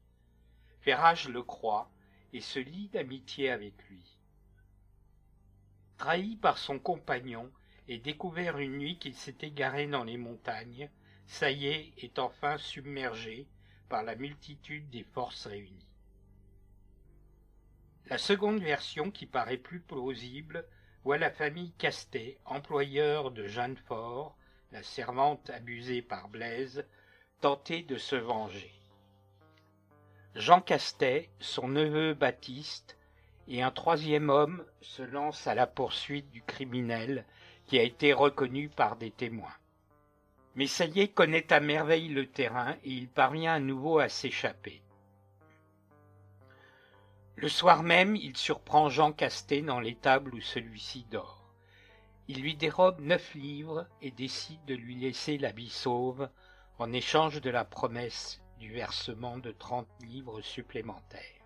Ferrage 0.81 1.29
le 1.29 1.43
croit 1.43 1.89
et 2.33 2.41
se 2.41 2.59
lie 2.59 2.89
d'amitié 2.89 3.49
avec 3.49 3.73
lui. 3.89 4.17
Trahi 5.97 6.35
par 6.35 6.57
son 6.57 6.79
compagnon 6.79 7.51
et 7.87 7.97
découvert 7.97 8.57
une 8.57 8.77
nuit 8.77 8.97
qu'il 8.97 9.15
s'était 9.15 9.51
garé 9.51 9.87
dans 9.87 10.03
les 10.03 10.17
montagnes, 10.17 10.89
Saillé 11.27 11.93
est 11.97 12.19
enfin 12.19 12.57
submergé 12.57 13.47
par 13.89 14.03
la 14.03 14.15
multitude 14.15 14.89
des 14.89 15.03
forces 15.03 15.45
réunies. 15.45 15.87
La 18.07 18.17
seconde 18.17 18.61
version, 18.61 19.11
qui 19.11 19.25
paraît 19.25 19.57
plus 19.57 19.79
plausible, 19.79 20.65
voit 21.03 21.17
la 21.17 21.31
famille 21.31 21.71
Castet, 21.77 22.37
employeur 22.45 23.31
de 23.31 23.47
Jeanne 23.47 23.77
Fort, 23.77 24.35
la 24.71 24.83
servante 24.83 25.49
abusée 25.49 26.01
par 26.01 26.29
Blaise, 26.29 26.85
tenter 27.41 27.83
de 27.83 27.97
se 27.97 28.15
venger. 28.15 28.71
Jean 30.35 30.61
Castet, 30.61 31.29
son 31.39 31.67
neveu 31.67 32.13
Baptiste, 32.13 32.97
et 33.47 33.61
un 33.61 33.71
troisième 33.71 34.29
homme 34.29 34.63
se 34.79 35.01
lancent 35.01 35.47
à 35.47 35.55
la 35.55 35.67
poursuite 35.67 36.29
du 36.31 36.41
criminel 36.41 37.25
qui 37.67 37.77
a 37.77 37.83
été 37.83 38.13
reconnu 38.13 38.69
par 38.69 38.95
des 38.95 39.11
témoins. 39.11 39.53
Mais 40.55 40.67
connaît 41.13 41.51
à 41.51 41.59
merveille 41.59 42.09
le 42.09 42.27
terrain 42.27 42.75
et 42.83 42.91
il 42.91 43.09
parvient 43.09 43.53
à 43.53 43.59
nouveau 43.59 43.99
à 43.99 44.09
s'échapper. 44.09 44.81
Le 47.35 47.49
soir 47.49 47.83
même, 47.83 48.15
il 48.15 48.37
surprend 48.37 48.89
Jean 48.89 49.11
Castet 49.11 49.61
dans 49.61 49.79
l'étable 49.79 50.35
où 50.35 50.41
celui-ci 50.41 51.05
dort. 51.09 51.40
Il 52.27 52.41
lui 52.41 52.55
dérobe 52.55 53.01
neuf 53.01 53.33
livres 53.33 53.87
et 54.01 54.11
décide 54.11 54.63
de 54.65 54.75
lui 54.75 54.95
laisser 54.95 55.37
la 55.37 55.51
vie 55.51 55.69
sauve 55.69 56.29
en 56.77 56.93
échange 56.93 57.41
de 57.41 57.49
la 57.49 57.65
promesse 57.65 58.41
du 58.59 58.71
versement 58.71 59.37
de 59.37 59.51
trente 59.51 59.89
livres 60.01 60.41
supplémentaires. 60.41 61.41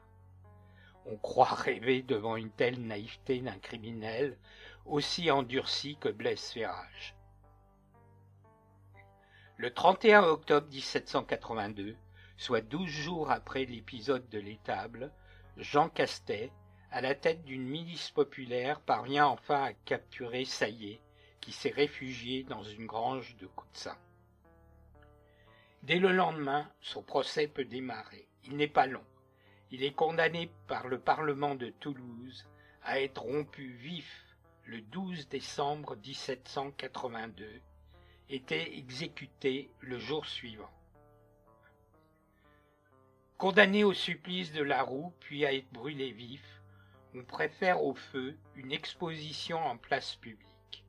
On 1.06 1.18
croit 1.18 1.54
rêver 1.54 2.02
devant 2.02 2.36
une 2.36 2.52
telle 2.52 2.86
naïveté 2.86 3.40
d'un 3.40 3.58
criminel 3.60 4.38
aussi 4.86 5.32
endurci 5.32 5.98
que 5.98 6.10
Blaise 6.10 6.52
Ferrage. 6.52 7.16
Le 9.58 9.74
31 9.74 10.24
octobre 10.24 10.68
1782, 10.68 11.96
soit 12.38 12.62
douze 12.62 12.90
jours 12.90 13.32
après 13.32 13.66
l'épisode 13.66 14.28
de 14.30 14.40
l'étable, 14.40 15.12
Jean 15.58 15.90
Castet, 15.90 16.52
à 16.96 17.02
la 17.02 17.14
tête 17.14 17.44
d'une 17.44 17.68
milice 17.68 18.10
populaire, 18.12 18.80
parvient 18.80 19.28
enfin 19.28 19.62
à 19.62 19.74
capturer 19.74 20.46
Saillé, 20.46 21.02
qui 21.42 21.52
s'est 21.52 21.74
réfugié 21.76 22.44
dans 22.44 22.64
une 22.64 22.86
grange 22.86 23.36
de 23.36 23.48
Coutsin. 23.48 23.98
Dès 25.84 26.00
le 26.00 26.14
lendemain, 26.14 26.72
son 26.80 27.04
procès 27.04 27.50
peut 27.50 27.66
démarrer. 27.66 28.30
Il 28.46 28.56
n'est 28.56 28.70
pas 28.70 28.88
long. 28.88 29.04
Il 29.72 29.84
est 29.84 29.92
condamné 29.92 30.50
par 30.68 30.88
le 30.88 30.98
Parlement 30.98 31.56
de 31.56 31.68
Toulouse 31.82 32.48
à 32.82 33.02
être 33.02 33.24
rompu 33.24 33.74
vif 33.74 34.24
le 34.64 34.80
12 34.80 35.28
décembre 35.28 35.98
1782, 35.98 37.60
était 38.30 38.78
exécuté 38.78 39.70
le 39.82 40.00
jour 40.00 40.26
suivant. 40.26 40.72
Condamné 43.38 43.84
au 43.84 43.92
supplice 43.92 44.54
de 44.54 44.64
la 44.64 44.82
roue, 44.82 45.12
puis 45.20 45.46
à 45.46 45.54
être 45.54 45.70
brûlé 45.74 46.14
vif, 46.14 46.55
on 47.18 47.24
préfère 47.24 47.82
au 47.82 47.94
feu 47.94 48.38
une 48.56 48.74
exposition 48.74 49.58
en 49.58 49.78
place 49.78 50.16
publique. 50.16 50.86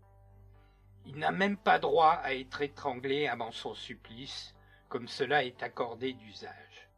Il 1.04 1.18
n'a 1.18 1.30
même 1.30 1.56
pas 1.56 1.78
droit 1.78 2.14
à 2.14 2.34
être 2.34 2.62
étranglé 2.62 3.28
avant 3.28 3.52
son 3.52 3.74
supplice, 3.74 4.54
comme 4.88 5.06
cela 5.06 5.44
est 5.44 5.62
accordé 5.62 6.14
d'usage. 6.14 6.88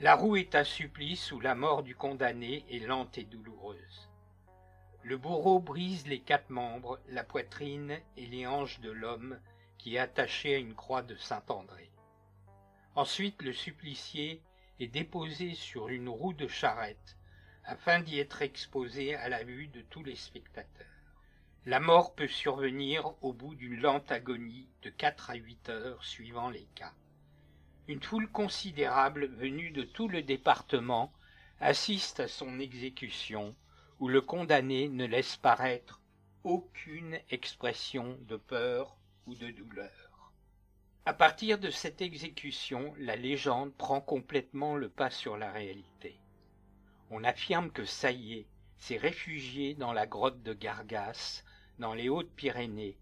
La 0.00 0.14
roue 0.14 0.36
est 0.36 0.54
un 0.54 0.64
supplice 0.64 1.32
où 1.32 1.40
la 1.40 1.54
mort 1.54 1.82
du 1.82 1.96
condamné 1.96 2.66
est 2.70 2.86
lente 2.86 3.16
et 3.16 3.24
douloureuse. 3.24 4.10
Le 5.02 5.16
bourreau 5.16 5.60
brise 5.60 6.06
les 6.06 6.20
quatre 6.20 6.50
membres, 6.50 7.00
la 7.08 7.24
poitrine 7.24 7.98
et 8.18 8.26
les 8.26 8.46
hanches 8.46 8.80
de 8.80 8.90
l'homme 8.90 9.40
qui 9.78 9.96
est 9.96 10.00
attaché 10.00 10.54
à 10.54 10.58
une 10.58 10.74
croix 10.74 11.02
de 11.02 11.16
Saint-André. 11.16 11.90
Ensuite, 12.94 13.42
le 13.42 13.52
supplicié 13.52 14.42
est 14.80 14.88
déposé 14.88 15.54
sur 15.54 15.88
une 15.88 16.08
roue 16.08 16.32
de 16.32 16.48
charrette 16.48 17.16
afin 17.64 18.00
d'y 18.00 18.18
être 18.18 18.42
exposé 18.42 19.14
à 19.14 19.28
la 19.28 19.44
vue 19.44 19.68
de 19.68 19.82
tous 19.82 20.02
les 20.02 20.16
spectateurs. 20.16 20.86
La 21.66 21.80
mort 21.80 22.14
peut 22.14 22.28
survenir 22.28 23.12
au 23.22 23.32
bout 23.32 23.54
d'une 23.54 23.80
lente 23.80 24.10
agonie 24.10 24.68
de 24.82 24.90
quatre 24.90 25.30
à 25.30 25.34
huit 25.34 25.68
heures 25.68 26.02
suivant 26.02 26.48
les 26.48 26.66
cas. 26.74 26.94
Une 27.88 28.02
foule 28.02 28.30
considérable 28.30 29.26
venue 29.26 29.70
de 29.70 29.82
tout 29.82 30.08
le 30.08 30.22
département 30.22 31.12
assiste 31.60 32.20
à 32.20 32.28
son 32.28 32.58
exécution 32.58 33.54
où 33.98 34.08
le 34.08 34.20
condamné 34.20 34.88
ne 34.88 35.04
laisse 35.04 35.36
paraître 35.36 36.00
aucune 36.44 37.18
expression 37.30 38.16
de 38.28 38.36
peur 38.36 38.96
ou 39.26 39.34
de 39.34 39.50
douleur. 39.50 40.07
À 41.08 41.14
partir 41.14 41.58
de 41.58 41.70
cette 41.70 42.02
exécution, 42.02 42.92
la 42.98 43.16
légende 43.16 43.72
prend 43.72 44.02
complètement 44.02 44.76
le 44.76 44.90
pas 44.90 45.08
sur 45.08 45.38
la 45.38 45.50
réalité. 45.50 46.20
On 47.08 47.24
affirme 47.24 47.70
que 47.70 47.86
Saillé 47.86 48.46
s'est 48.76 48.98
réfugié 48.98 49.72
dans 49.72 49.94
la 49.94 50.06
grotte 50.06 50.42
de 50.42 50.52
Gargas, 50.52 51.44
dans 51.78 51.94
les 51.94 52.10
Hautes-Pyrénées, 52.10 52.98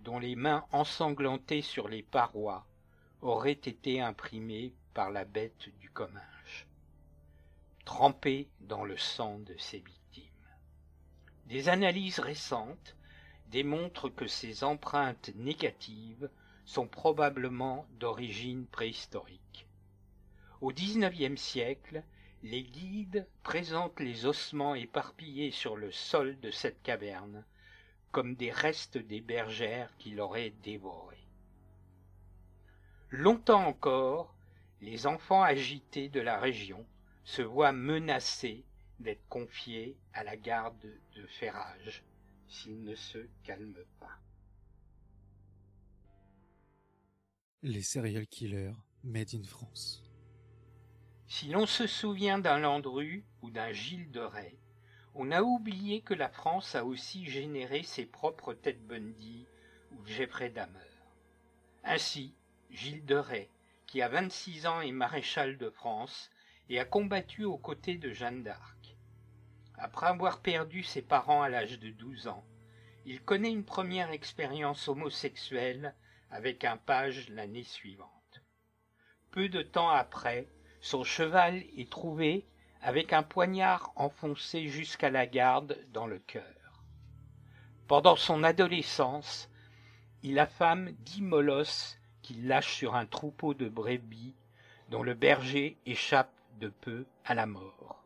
dont 0.00 0.18
les 0.18 0.34
mains 0.34 0.64
ensanglantées 0.72 1.60
sur 1.60 1.88
les 1.88 2.02
parois 2.02 2.66
auraient 3.20 3.52
été 3.52 4.00
imprimées 4.00 4.72
par 4.94 5.10
la 5.10 5.26
bête 5.26 5.68
du 5.78 5.90
Comminges, 5.90 6.66
trempée 7.84 8.48
dans 8.60 8.86
le 8.86 8.96
sang 8.96 9.40
de 9.40 9.54
ses 9.58 9.80
victimes. 9.80 10.24
Des 11.48 11.68
analyses 11.68 12.18
récentes 12.18 12.96
démontrent 13.48 14.08
que 14.08 14.26
ces 14.26 14.64
empreintes 14.64 15.32
négatives 15.34 16.30
sont 16.64 16.86
probablement 16.86 17.86
d'origine 17.98 18.66
préhistorique. 18.66 19.66
Au 20.60 20.72
XIXe 20.72 21.40
siècle, 21.40 22.02
les 22.42 22.62
guides 22.62 23.26
présentent 23.42 24.00
les 24.00 24.26
ossements 24.26 24.74
éparpillés 24.74 25.50
sur 25.50 25.76
le 25.76 25.90
sol 25.90 26.38
de 26.40 26.50
cette 26.50 26.82
caverne 26.82 27.44
comme 28.10 28.34
des 28.34 28.50
restes 28.50 28.98
des 28.98 29.20
bergères 29.20 29.96
qui 29.98 30.10
l'auraient 30.10 30.54
dévoré. 30.62 31.16
Longtemps 33.10 33.66
encore, 33.66 34.34
les 34.80 35.06
enfants 35.06 35.42
agités 35.42 36.08
de 36.08 36.20
la 36.20 36.38
région 36.38 36.84
se 37.24 37.42
voient 37.42 37.72
menacés 37.72 38.64
d'être 39.00 39.26
confiés 39.28 39.96
à 40.12 40.24
la 40.24 40.36
garde 40.36 40.86
de 41.16 41.26
ferrage 41.26 42.02
s'ils 42.48 42.82
ne 42.82 42.94
se 42.94 43.18
calment 43.44 43.84
pas. 43.98 44.18
Les 47.64 47.82
serial 47.82 48.26
killers 48.26 48.74
made 49.04 49.36
in 49.36 49.44
France. 49.44 50.02
Si 51.28 51.46
l'on 51.46 51.64
se 51.64 51.86
souvient 51.86 52.40
d'un 52.40 52.58
Landru 52.58 53.24
ou 53.40 53.50
d'un 53.50 53.70
Gilles 53.70 54.10
de 54.10 54.18
Rais, 54.18 54.56
on 55.14 55.30
a 55.30 55.42
oublié 55.42 56.00
que 56.00 56.12
la 56.12 56.28
France 56.28 56.74
a 56.74 56.84
aussi 56.84 57.24
généré 57.24 57.84
ses 57.84 58.04
propres 58.04 58.52
Ted 58.52 58.80
Bundy 58.80 59.46
ou 59.92 60.04
Jeffrey 60.04 60.50
Dahmer. 60.50 60.80
Ainsi, 61.84 62.34
Gilles 62.72 63.04
de 63.04 63.14
Rais, 63.14 63.48
qui 63.86 64.02
a 64.02 64.08
26 64.08 64.66
ans 64.66 64.80
est 64.80 64.90
maréchal 64.90 65.56
de 65.56 65.70
France 65.70 66.32
et 66.68 66.80
a 66.80 66.84
combattu 66.84 67.44
aux 67.44 67.58
côtés 67.58 67.96
de 67.96 68.10
Jeanne 68.12 68.42
d'Arc. 68.42 68.96
Après 69.78 70.06
avoir 70.08 70.40
perdu 70.42 70.82
ses 70.82 71.02
parents 71.02 71.42
à 71.42 71.48
l'âge 71.48 71.78
de 71.78 71.90
12 71.90 72.26
ans, 72.26 72.44
il 73.06 73.22
connaît 73.22 73.52
une 73.52 73.64
première 73.64 74.10
expérience 74.10 74.88
homosexuelle 74.88 75.94
avec 76.32 76.64
un 76.64 76.78
page 76.78 77.28
l'année 77.28 77.62
suivante. 77.62 78.42
Peu 79.30 79.48
de 79.48 79.62
temps 79.62 79.90
après, 79.90 80.48
son 80.80 81.04
cheval 81.04 81.62
est 81.76 81.90
trouvé 81.90 82.46
avec 82.80 83.12
un 83.12 83.22
poignard 83.22 83.92
enfoncé 83.94 84.66
jusqu'à 84.66 85.10
la 85.10 85.26
garde 85.26 85.78
dans 85.92 86.06
le 86.06 86.18
cœur. 86.18 86.82
Pendant 87.86 88.16
son 88.16 88.42
adolescence, 88.42 89.50
il 90.22 90.38
affame 90.38 90.92
dix 91.00 91.22
molosses 91.22 91.98
qu'il 92.22 92.48
lâche 92.48 92.74
sur 92.74 92.94
un 92.94 93.06
troupeau 93.06 93.54
de 93.54 93.68
brebis 93.68 94.34
dont 94.90 95.02
le 95.02 95.14
berger 95.14 95.76
échappe 95.86 96.32
de 96.58 96.68
peu 96.68 97.04
à 97.24 97.34
la 97.34 97.46
mort. 97.46 98.02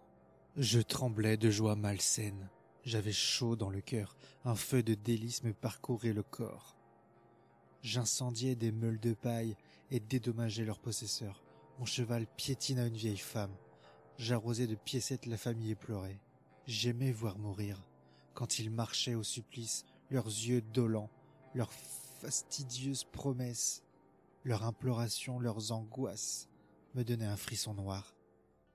Je 0.56 0.80
tremblais 0.80 1.36
de 1.36 1.50
joie 1.50 1.76
malsaine. 1.76 2.48
J'avais 2.84 3.12
chaud 3.12 3.56
dans 3.56 3.70
le 3.70 3.80
cœur. 3.80 4.16
Un 4.44 4.54
feu 4.54 4.82
de 4.82 4.94
délice 4.94 5.44
me 5.44 5.52
parcourait 5.52 6.12
le 6.12 6.22
corps. 6.22 6.75
J'incendiais 7.86 8.56
des 8.56 8.72
meules 8.72 8.98
de 8.98 9.14
paille 9.14 9.56
et 9.92 10.00
dédommageais 10.00 10.64
leurs 10.64 10.80
possesseurs. 10.80 11.44
Mon 11.78 11.84
cheval 11.84 12.26
piétina 12.26 12.84
une 12.84 12.96
vieille 12.96 13.16
femme. 13.16 13.54
J'arrosais 14.18 14.66
de 14.66 14.74
piécettes 14.74 15.26
la 15.26 15.36
famille 15.36 15.70
éplorée. 15.70 16.18
J'aimais 16.66 17.12
voir 17.12 17.38
mourir. 17.38 17.80
Quand 18.34 18.58
ils 18.58 18.72
marchaient 18.72 19.14
au 19.14 19.22
supplice, 19.22 19.84
leurs 20.10 20.26
yeux 20.26 20.62
dolents, 20.62 21.12
leurs 21.54 21.72
fastidieuses 21.72 23.04
promesses, 23.04 23.84
leurs 24.42 24.64
implorations, 24.64 25.38
leurs 25.38 25.70
angoisses 25.70 26.48
me 26.96 27.04
donnaient 27.04 27.24
un 27.24 27.36
frisson 27.36 27.72
noir. 27.72 28.16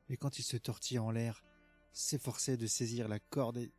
Mais 0.08 0.16
quand 0.16 0.40
ils 0.40 0.44
se 0.44 0.56
tortillaient 0.56 1.00
en 1.00 1.12
l'air, 1.12 1.44
s'efforçaient 1.92 2.56
de 2.56 2.66
saisir 2.66 3.10
la 3.10 3.20
corde 3.20 3.58
et 3.58 3.74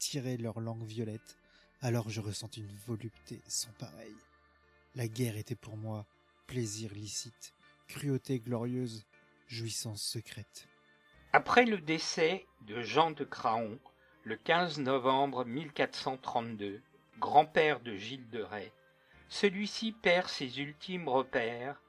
tiraient 0.00 0.38
leur 0.38 0.58
langue 0.58 0.84
violette, 0.84 1.36
alors 1.82 2.10
je 2.10 2.20
ressentis 2.20 2.62
une 2.62 2.76
volupté 2.84 3.40
sans 3.46 3.70
pareille. 3.78 4.16
La 4.94 5.08
guerre 5.08 5.38
était 5.38 5.54
pour 5.54 5.78
moi 5.78 6.04
plaisir 6.46 6.92
licite, 6.92 7.54
cruauté 7.88 8.40
glorieuse, 8.40 9.06
jouissance 9.48 10.02
secrète. 10.02 10.68
Après 11.32 11.64
le 11.64 11.78
décès 11.78 12.46
de 12.66 12.82
Jean 12.82 13.10
de 13.10 13.24
Craon, 13.24 13.78
le 14.24 14.36
15 14.36 14.80
novembre 14.80 15.46
1432, 15.46 16.82
grand-père 17.18 17.80
de 17.80 17.96
Gilles 17.96 18.28
de 18.28 18.42
Rais, 18.42 18.72
celui-ci 19.30 19.92
perd 19.92 20.28
ses 20.28 20.60
ultimes 20.60 21.08
repères 21.08 21.80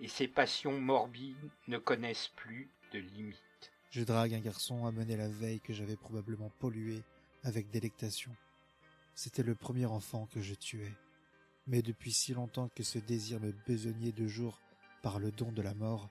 et 0.00 0.06
ses 0.06 0.28
passions 0.28 0.80
morbides 0.80 1.50
ne 1.66 1.78
connaissent 1.78 2.30
plus 2.36 2.68
de 2.92 3.00
limites. 3.00 3.72
Je 3.90 4.04
drague 4.04 4.34
un 4.34 4.40
garçon 4.40 4.86
amené 4.86 5.16
la 5.16 5.28
veille 5.28 5.60
que 5.60 5.72
j'avais 5.72 5.96
probablement 5.96 6.50
pollué 6.60 7.02
avec 7.42 7.70
délectation. 7.70 8.30
C'était 9.16 9.42
le 9.42 9.56
premier 9.56 9.86
enfant 9.86 10.28
que 10.32 10.40
je 10.40 10.54
tuais 10.54 10.94
mais 11.66 11.82
depuis 11.82 12.12
si 12.12 12.34
longtemps 12.34 12.68
que 12.74 12.82
ce 12.82 12.98
désir 12.98 13.40
me 13.40 13.52
besognait 13.66 14.12
de 14.12 14.26
jour 14.26 14.60
par 15.02 15.18
le 15.18 15.30
don 15.30 15.52
de 15.52 15.62
la 15.62 15.74
mort. 15.74 16.10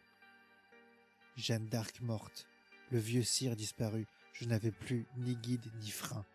Jeanne 1.37 1.67
d'Arc 1.67 2.01
morte, 2.01 2.47
le 2.91 2.99
vieux 2.99 3.23
cire 3.23 3.55
disparu, 3.55 4.05
je 4.33 4.45
n'avais 4.45 4.71
plus 4.71 5.05
ni 5.17 5.35
guide 5.35 5.65
ni 5.81 5.89
frein. 5.89 6.25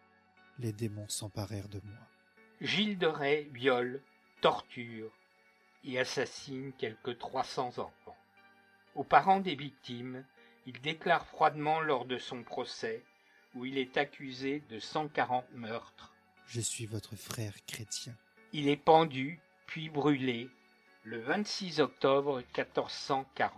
Les 0.58 0.72
démons 0.72 1.08
s'emparèrent 1.08 1.68
de 1.68 1.80
moi. 1.84 2.08
Gilles 2.60 2.98
de 2.98 3.06
Rais 3.06 3.46
viole, 3.52 4.02
torture 4.40 5.12
et 5.84 5.98
assassine 5.98 6.72
quelques 6.78 7.18
trois 7.18 7.44
cents 7.44 7.78
enfants. 7.78 8.16
Aux 8.94 9.04
parents 9.04 9.40
des 9.40 9.54
victimes, 9.54 10.24
il 10.66 10.80
déclare 10.80 11.26
froidement 11.26 11.80
lors 11.80 12.06
de 12.06 12.18
son 12.18 12.42
procès, 12.42 13.02
où 13.54 13.64
il 13.66 13.78
est 13.78 13.96
accusé 13.96 14.60
de 14.70 14.78
cent 14.78 15.08
quarante 15.08 15.50
meurtres. 15.52 16.14
Je 16.46 16.60
suis 16.60 16.86
votre 16.86 17.16
frère 17.16 17.54
chrétien. 17.66 18.16
Il 18.52 18.68
est 18.68 18.76
pendu, 18.76 19.40
puis 19.66 19.88
brûlé, 19.88 20.48
le 21.02 21.20
26 21.20 21.80
octobre 21.80 22.38
1440. 22.38 23.52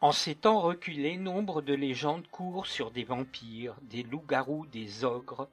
En 0.00 0.12
ces 0.12 0.34
temps 0.34 0.60
reculés, 0.60 1.18
nombre 1.18 1.60
de 1.60 1.74
légendes 1.74 2.26
courent 2.28 2.66
sur 2.66 2.90
des 2.90 3.04
vampires, 3.04 3.76
des 3.82 4.02
loups-garous, 4.02 4.66
des 4.66 5.04
ogres, 5.04 5.48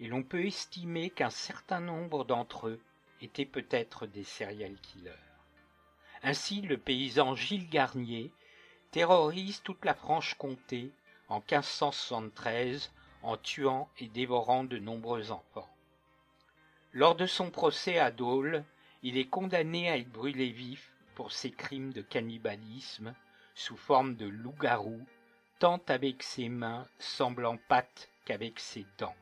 et 0.00 0.06
l'on 0.06 0.22
peut 0.22 0.44
estimer 0.44 1.08
qu'un 1.08 1.30
certain 1.30 1.80
nombre 1.80 2.24
d'entre 2.24 2.68
eux 2.68 2.80
étaient 3.22 3.46
peut-être 3.46 4.06
des 4.06 4.24
serial 4.24 4.76
killers. 4.82 5.12
Ainsi, 6.22 6.60
le 6.60 6.76
paysan 6.76 7.34
Gilles 7.34 7.70
Garnier 7.70 8.30
terrorise 8.90 9.62
toute 9.62 9.84
la 9.86 9.94
Franche-Comté 9.94 10.90
en 11.28 11.38
1573 11.38 12.92
en 13.22 13.36
tuant 13.36 13.88
et 13.98 14.08
dévorant 14.08 14.64
de 14.64 14.78
nombreux 14.78 15.30
enfants. 15.30 15.68
Lors 16.92 17.14
de 17.14 17.26
son 17.26 17.50
procès 17.50 17.98
à 17.98 18.10
Dole, 18.10 18.64
il 19.02 19.18
est 19.18 19.28
condamné 19.28 19.90
à 19.90 19.98
être 19.98 20.10
brûlé 20.10 20.50
vif 20.50 20.92
pour 21.14 21.32
ses 21.32 21.50
crimes 21.50 21.92
de 21.92 22.02
cannibalisme, 22.02 23.14
sous 23.54 23.76
forme 23.76 24.16
de 24.16 24.26
loup-garou, 24.26 25.00
tant 25.58 25.80
avec 25.88 26.22
ses 26.22 26.48
mains 26.48 26.86
semblant 26.98 27.56
pattes 27.68 28.10
qu'avec 28.24 28.60
ses 28.60 28.86
dents. 28.98 29.16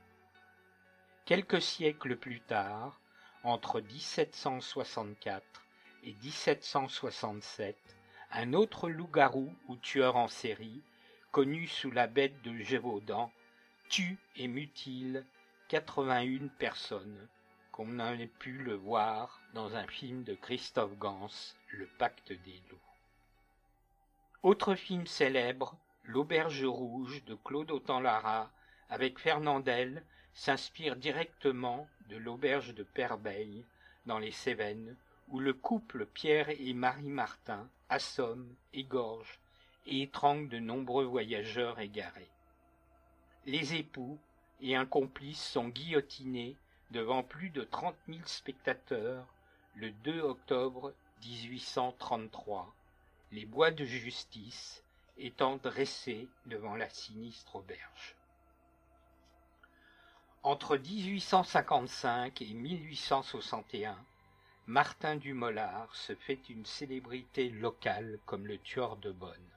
Quelques 1.25 1.63
siècles 1.63 2.17
plus 2.17 2.41
tard, 2.41 2.99
entre 3.45 3.81
1764 3.81 5.43
et 6.03 6.15
1767, 6.23 7.77
un 8.33 8.53
autre 8.53 8.89
loup-garou 8.89 9.55
ou 9.69 9.77
tueur 9.77 10.17
en 10.17 10.29
série, 10.29 10.83
connu 11.31 11.67
sous 11.67 11.91
la 11.91 12.07
bête 12.07 12.43
de 12.43 12.57
Gévaudan, 12.59 13.31
tue 13.95 14.19
et 14.35 14.49
mutile 14.49 15.25
81 15.69 16.49
personnes, 16.59 17.29
qu'on 17.71 18.01
ait 18.01 18.27
pu 18.27 18.59
le 18.59 18.75
voir 18.75 19.41
dans 19.53 19.77
un 19.77 19.87
film 19.87 20.25
de 20.25 20.35
Christophe 20.35 20.99
Gans, 20.99 21.31
Le 21.69 21.87
pacte 21.87 22.33
des 22.33 22.61
loups. 22.71 22.89
Autre 24.43 24.75
film 24.75 25.07
célèbre, 25.07 25.79
L'Auberge 26.03 26.65
rouge 26.65 27.25
de 27.27 27.37
Claude 27.37 27.71
Autant-Lara, 27.71 28.51
avec 28.91 29.21
Fernandel, 29.21 30.03
s'inspire 30.33 30.97
directement 30.97 31.87
de 32.09 32.17
l'Auberge 32.17 32.75
de 32.75 32.83
Perbeil, 32.83 33.65
dans 34.07 34.19
les 34.19 34.33
Cévennes, 34.33 34.97
où 35.29 35.39
le 35.39 35.53
couple 35.53 36.07
Pierre 36.07 36.49
et 36.49 36.75
Marie 36.75 37.11
Martin 37.11 37.71
assomme, 37.89 38.57
égorge 38.73 39.39
et 39.87 40.03
étrangle 40.03 40.49
de 40.49 40.59
nombreux 40.59 41.05
voyageurs 41.05 41.79
égarés. 41.79 42.34
Les 43.47 43.75
époux 43.75 44.19
et 44.63 44.75
un 44.75 44.87
complice 44.87 45.43
sont 45.43 45.69
guillotinés 45.69 46.57
devant 46.93 47.23
plus 47.23 47.51
de 47.51 47.63
trente 47.63 47.99
mille 48.09 48.27
spectateurs 48.27 49.27
le 49.75 49.91
2 49.91 50.21
octobre 50.21 50.95
1833, 51.23 52.75
les 53.33 53.45
bois 53.45 53.71
de 53.71 53.85
justice 53.85 54.83
étant 55.19 55.57
dressés 55.57 56.27
devant 56.47 56.75
la 56.75 56.89
sinistre 56.89 57.57
auberge. 57.57 58.17
Entre 60.43 60.79
1855 60.79 62.41
et 62.41 62.55
1861, 62.55 63.99
Martin 64.67 65.17
Dumollard 65.17 65.95
se 65.95 66.15
fait 66.15 66.41
une 66.49 66.65
célébrité 66.65 67.51
locale 67.51 68.19
comme 68.25 68.47
le 68.47 68.57
tueur 68.57 68.97
de 68.97 69.13
bonne. 69.13 69.51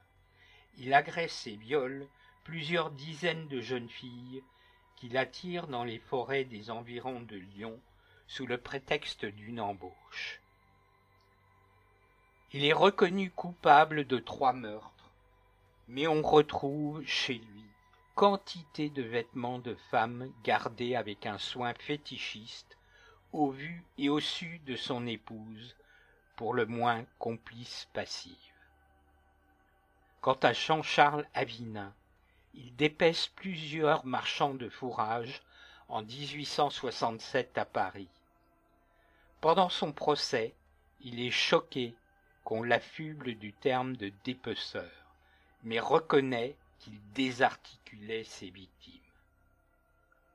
Il 0.78 0.93
agresse 0.93 1.47
et 1.47 1.56
viole 1.56 2.06
plusieurs 2.48 2.92
dizaines 2.92 3.50
de 3.50 3.60
jeunes 3.60 3.90
filles 3.90 4.42
qu'il 4.96 5.18
attire 5.18 5.68
dans 5.68 5.84
les 5.84 6.00
forêts 6.00 6.46
des 6.46 6.72
environs 6.72 7.20
de 7.20 7.36
Lyon 7.36 7.78
sous 8.26 8.48
le 8.48 8.58
prétexte 8.58 9.26
d'une 9.26 9.60
embauche. 9.60 10.40
Il 12.54 12.64
est 12.64 12.72
reconnu 12.72 13.32
coupable 13.32 14.08
de 14.08 14.18
trois 14.18 14.54
meurtres, 14.54 15.12
mais 15.90 16.08
on 16.08 16.22
retrouve 16.22 17.06
chez 17.06 17.34
lui 17.34 17.66
quantité 18.16 18.90
de 18.90 19.04
vêtements 19.04 19.60
de 19.60 19.76
femmes 19.92 20.32
gardés 20.46 20.96
avec 20.96 21.26
un 21.26 21.38
soin 21.40 21.74
fétichiste 21.74 22.78
au 23.34 23.52
vu 23.52 23.84
et 23.98 24.08
au 24.08 24.22
su 24.22 24.60
de 24.60 24.78
son 24.78 25.06
épouse, 25.06 25.76
pour 26.38 26.54
le 26.54 26.66
moins 26.66 27.04
complice 27.20 27.90
passive. 27.92 28.34
Quant 30.22 30.40
à 30.42 30.54
Jean-Charles 30.54 31.28
Avinin, 31.34 31.94
il 32.58 32.76
dépaisse 32.76 33.28
plusieurs 33.28 34.06
marchands 34.06 34.56
de 34.56 34.67
fourrage 34.67 35.41
en 35.89 36.02
1867 36.02 37.58
à 37.58 37.65
Paris. 37.65 38.10
Pendant 39.41 39.70
son 39.70 39.91
procès, 39.91 40.54
il 41.02 41.22
est 41.22 41.32
choqué 41.32 41.93
qu'on 42.43 42.63
l'affuble 42.63 43.36
du 43.36 43.54
terme 43.54 43.96
de 43.96 44.12
dépeceur, 44.24 44.91
mais 45.63 45.80
reconnaît 45.80 46.56
qu'il 46.80 47.00
désarticulait 47.13 48.24
ses 48.24 48.50
victimes. 48.50 48.93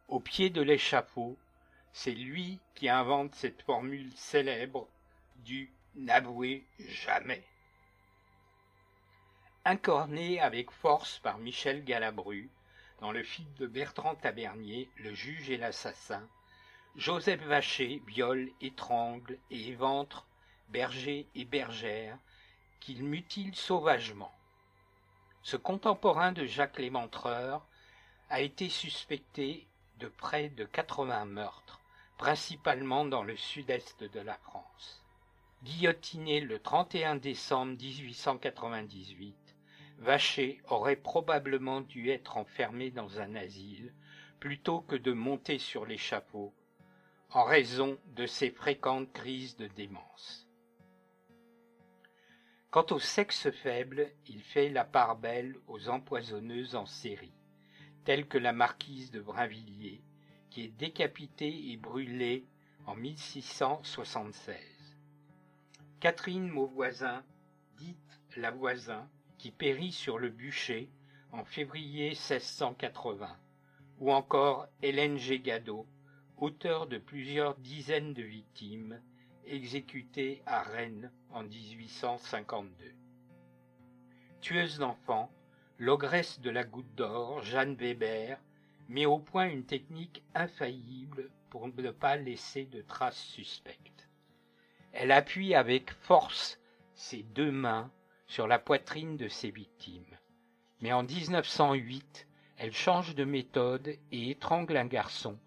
Au 0.09 0.21
pied 0.21 0.51
de 0.51 0.63
l'échafaud, 0.63 1.37
c'est 1.93 2.15
lui 2.15 2.61
qui 2.75 2.89
invente 2.89 3.35
cette 3.35 3.63
formule 3.63 4.11
célèbre 4.15 4.87
du 5.45 5.71
n'avouez 5.97 6.65
jamais. 6.79 7.43
Incorné 9.65 10.41
avec 10.41 10.73
force 10.73 11.21
par 11.21 11.39
Michel 11.39 11.85
Galabru, 11.85 12.51
dans 13.01 13.13
le 13.13 13.23
film 13.23 13.47
de 13.61 13.69
Bertrand 13.69 14.17
Tabernier, 14.17 14.91
Le 14.97 15.15
juge 15.15 15.51
et 15.51 15.57
l'assassin, 15.57 16.29
Joseph 16.97 17.41
Vacher 17.43 18.03
viole, 18.05 18.51
étrangle 18.61 19.39
et 19.53 19.69
éventre 19.69 20.27
berger 20.69 21.29
et 21.37 21.45
bergère 21.45 22.19
qu'il 22.81 23.05
mutile 23.05 23.55
sauvagement. 23.55 24.35
Ce 25.45 25.57
contemporain 25.57 26.33
de 26.33 26.45
Jacques 26.45 26.81
Léventreur 26.81 27.65
a 28.31 28.41
été 28.41 28.69
suspecté 28.69 29.69
de 29.99 30.09
près 30.09 30.49
de 30.49 30.65
80 30.65 31.27
meurtres, 31.27 31.81
principalement 32.19 33.05
dans 33.05 33.23
le 33.23 33.37
sud-est 33.37 34.03
de 34.03 34.21
la 34.21 34.35
France. 34.39 35.05
Guillotiné 35.63 36.41
le 36.41 36.59
31 36.59 37.15
décembre 37.15 37.77
1898, 37.81 39.37
Vacher 39.99 40.61
aurait 40.69 40.97
probablement 40.97 41.81
dû 41.81 42.11
être 42.11 42.37
enfermé 42.37 42.91
dans 42.91 43.21
un 43.21 43.35
asile 43.35 43.95
plutôt 44.41 44.81
que 44.81 44.97
de 44.97 45.13
monter 45.13 45.59
sur 45.59 45.87
l'échafaud, 45.87 46.53
en 47.31 47.45
raison 47.45 47.99
de 48.17 48.27
ses 48.27 48.51
fréquentes 48.51 49.13
crises 49.13 49.57
de 49.57 49.69
démence. 49.69 50.49
Quant 52.71 52.87
au 52.91 52.99
sexe 52.99 53.51
faible, 53.51 54.11
il 54.27 54.43
fait 54.43 54.69
la 54.69 54.85
part 54.85 55.17
belle 55.17 55.57
aux 55.69 55.89
empoisonneuses 55.89 56.75
en 56.75 56.87
série, 56.87 57.35
telles 58.05 58.27
que 58.27 58.39
la 58.39 58.53
marquise 58.53 59.11
de 59.11 59.21
Brinvilliers, 59.21 60.03
qui 60.51 60.65
est 60.65 60.77
décapité 60.77 61.71
et 61.71 61.77
brûlé 61.77 62.47
en 62.87 62.95
1676. 62.97 64.57
Catherine 66.01 66.49
Mauvoisin, 66.49 67.23
dite 67.77 68.21
la 68.37 68.51
Voisin, 68.51 69.09
qui 69.43 69.51
périt 69.51 69.91
sur 69.91 70.21
le 70.21 70.29
bûcher 70.29 70.89
en 71.33 71.45
février 71.45 72.11
1680, 72.11 73.37
ou 73.99 74.13
encore 74.13 74.69
Hélène 74.83 75.19
Gégado, 75.19 75.85
auteur 76.37 76.87
de 76.87 76.97
plusieurs 76.97 77.57
dizaines 77.57 78.15
de 78.15 78.23
victimes, 78.23 79.03
exécutées 79.45 80.43
à 80.47 80.63
Rennes 80.63 81.11
en 81.31 81.43
1852. 81.43 82.71
Tueuse 84.41 84.79
d'enfants, 84.79 85.29
l'ogresse 85.77 86.39
de 86.39 86.51
la 86.51 86.63
Goutte 86.63 86.95
d'Or, 86.95 87.43
Jeanne 87.43 87.75
Weber, 87.75 88.39
met 88.89 89.07
au 89.07 89.19
point 89.19 89.49
une 89.49 89.67
technique 89.67 90.23
infaillible 90.37 91.33
pour 91.51 91.67
ne 91.67 91.91
pas 91.91 92.15
laisser 92.15 92.67
de 92.67 92.81
traces 92.81 93.25
suspectes. 93.25 94.09
Elle 94.93 95.11
appuie 95.11 95.57
avec 95.57 95.91
force 95.91 96.61
ses 96.95 97.25
deux 97.25 97.51
mains 97.51 97.91
sur 98.33 98.49
la 98.49 98.59
poitrine 98.59 99.19
de 99.19 99.29
ses 99.29 99.51
victimes. 99.51 100.17
Mais 100.81 100.91
en 100.95 101.03
1908, 101.03 102.27
elle 102.57 102.73
change 102.73 103.15
de 103.15 103.25
méthode 103.25 103.99
et 104.11 104.31
étrangle 104.31 104.79
un 104.79 104.87
garçon, 104.87 105.39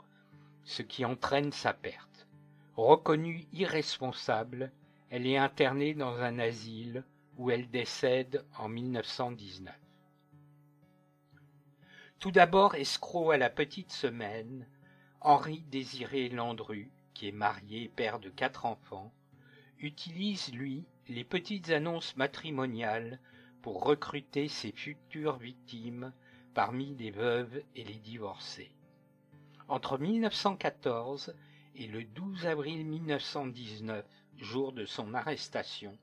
ce 0.65 0.83
qui 0.83 1.03
entraîne 1.03 1.51
sa 1.51 1.73
perte. 1.73 2.27
Reconnue 2.75 3.47
irresponsable, 3.53 4.71
elle 5.09 5.25
est 5.25 5.35
internée 5.35 5.95
dans 5.95 6.15
un 6.19 6.37
asile 6.37 7.03
où 7.37 7.49
elle 7.49 7.71
décède 7.71 8.45
en 8.59 8.69
1919. 8.69 9.73
Tout 12.19 12.31
d'abord 12.31 12.75
escroc 12.75 13.31
à 13.31 13.37
la 13.37 13.49
petite 13.49 13.91
semaine, 13.91 14.67
Henri 15.21 15.63
Désiré 15.71 16.29
Landru, 16.29 16.91
qui 17.15 17.29
est 17.29 17.31
marié, 17.31 17.91
père 17.95 18.19
de 18.19 18.29
quatre 18.29 18.67
enfants, 18.67 19.11
utilise, 19.79 20.53
lui, 20.53 20.85
les 21.07 21.23
petites 21.23 21.69
annonces 21.69 22.15
matrimoniales 22.17 23.19
pour 23.61 23.83
recruter 23.83 24.47
ses 24.47 24.71
futures 24.71 25.37
victimes 25.37 26.11
parmi 26.53 26.95
les 26.95 27.11
veuves 27.11 27.61
et 27.75 27.83
les 27.83 27.99
divorcés. 27.99 28.71
Entre 29.67 29.97
1914 29.97 31.35
et 31.75 31.87
le 31.87 32.03
12 32.03 32.47
avril 32.47 32.85
1919, 32.85 34.05
jour 34.37 34.73
de 34.73 34.85
son 34.85 35.13
arrestation, 35.13 35.97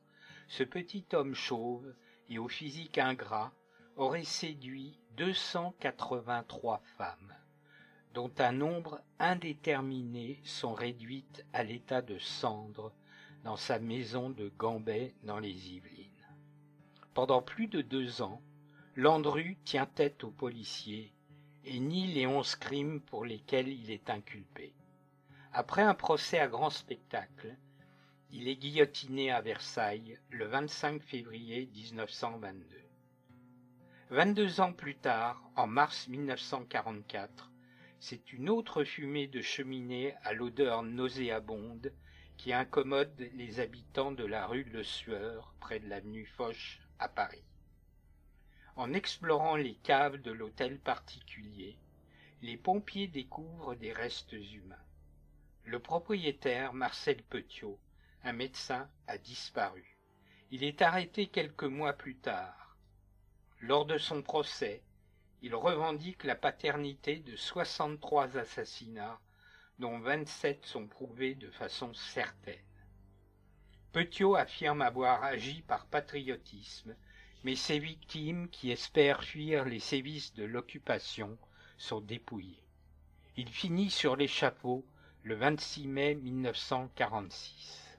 ce 0.49 0.63
petit 0.63 1.05
homme 1.13 1.35
chauve 1.35 1.95
et 2.29 2.39
au 2.39 2.49
physique 2.49 2.99
ingrat 2.99 3.53
aurait 3.97 4.25
séduit 4.25 5.01
283 5.17 6.81
femmes, 6.97 7.35
dont 8.15 8.33
un 8.39 8.53
nombre 8.53 9.01
indéterminé 9.19 10.41
sont 10.45 10.75
réduites 10.75 11.45
à 11.53 11.65
l'état 11.65 12.03
de 12.03 12.19
cendres 12.19 12.93
dans 13.45 13.57
sa 13.57 13.79
maison 13.79 14.31
de 14.31 14.51
Gambet 14.57 15.15
dans 15.25 15.39
les 15.39 15.75
Yvelines. 15.75 16.09
Pendant 17.15 17.43
plus 17.43 17.67
de 17.67 17.83
deux 17.83 18.23
ans, 18.23 18.41
Landru 18.97 19.57
tient 19.65 19.87
tête 19.87 20.25
aux 20.25 20.31
policiers 20.31 21.13
et 21.65 21.79
nie 21.79 22.13
les 22.13 22.27
onze 22.27 22.57
crimes 22.57 23.01
pour 23.01 23.25
lesquels 23.25 23.69
il 23.69 23.91
est 23.91 24.11
inculpé. 24.11 24.75
Après 25.53 25.83
un 25.83 25.95
procès 25.95 26.39
à 26.39 26.49
grand 26.49 26.71
spectacle, 26.71 27.57
il 28.31 28.49
est 28.49 28.57
guillotiné 28.57 29.31
à 29.31 29.41
Versailles 29.41 30.19
le 30.31 30.47
25 30.47 31.03
février 31.03 31.69
1922. 31.75 32.65
Vingt-deux 34.11 34.61
ans 34.61 34.73
plus 34.73 34.97
tard, 34.97 35.43
en 35.57 35.67
mars 35.67 36.09
1944, 36.09 37.51
c'est 37.99 38.33
une 38.33 38.51
autre 38.51 38.85
fumée 38.85 39.27
de 39.27 39.41
cheminée 39.41 40.15
à 40.23 40.33
l'odeur 40.33 40.83
nauséabonde 40.83 41.93
qui 42.43 42.53
incommode 42.53 43.31
les 43.35 43.61
habitants 43.61 44.11
de 44.11 44.25
la 44.25 44.49
rue 44.49 44.65
Le 44.65 44.83
Sueur, 44.83 45.55
près 45.61 45.79
de 45.79 45.89
l'avenue 45.89 46.27
Foch, 46.27 46.81
à 46.99 47.09
Paris. 47.09 47.45
En 48.75 48.95
explorant 48.95 49.55
les 49.55 49.77
caves 49.77 50.21
de 50.21 50.33
l'hôtel 50.33 50.81
particulier, 50.81 51.79
les 52.41 52.57
pompiers 52.57 53.07
découvrent 53.07 53.77
des 53.77 53.93
restes 53.93 54.33
humains. 54.33 54.75
Le 55.67 55.79
propriétaire, 55.79 56.73
Marcel 56.73 57.23
Petiot, 57.23 57.79
un 58.25 58.33
médecin, 58.33 58.91
a 59.07 59.19
disparu. 59.19 59.97
Il 60.51 60.65
est 60.65 60.83
arrêté 60.83 61.29
quelques 61.29 61.63
mois 61.63 61.93
plus 61.93 62.17
tard. 62.17 62.77
Lors 63.61 63.87
de 63.87 63.99
son 63.99 64.21
procès, 64.21 64.83
il 65.43 65.55
revendique 65.55 66.25
la 66.25 66.35
paternité 66.35 67.21
de 67.21 67.37
63 67.37 68.37
assassinats, 68.37 69.21
dont 69.79 69.99
27 69.99 70.65
sont 70.67 70.87
prouvés 70.87 71.35
de 71.35 71.51
façon 71.51 71.93
certaine. 71.95 72.55
Petiot 73.93 74.37
affirme 74.37 74.83
avoir 74.83 75.23
agi 75.23 75.63
par 75.63 75.87
patriotisme, 75.87 76.97
mais 77.45 77.57
ses 77.57 77.79
victimes, 77.79 78.49
qui 78.49 78.71
espèrent 78.71 79.25
fuir 79.25 79.65
les 79.65 79.81
sévices 79.81 80.35
de 80.35 80.45
l'occupation, 80.45 81.37
sont 81.77 82.01
dépouillées. 82.01 82.63
Il 83.37 83.49
finit 83.49 83.91
sur 83.91 84.17
l'échafaud 84.17 84.85
le 85.25 85.35
26 85.35 85.89
mai 85.89 86.15
1946. 86.15 87.99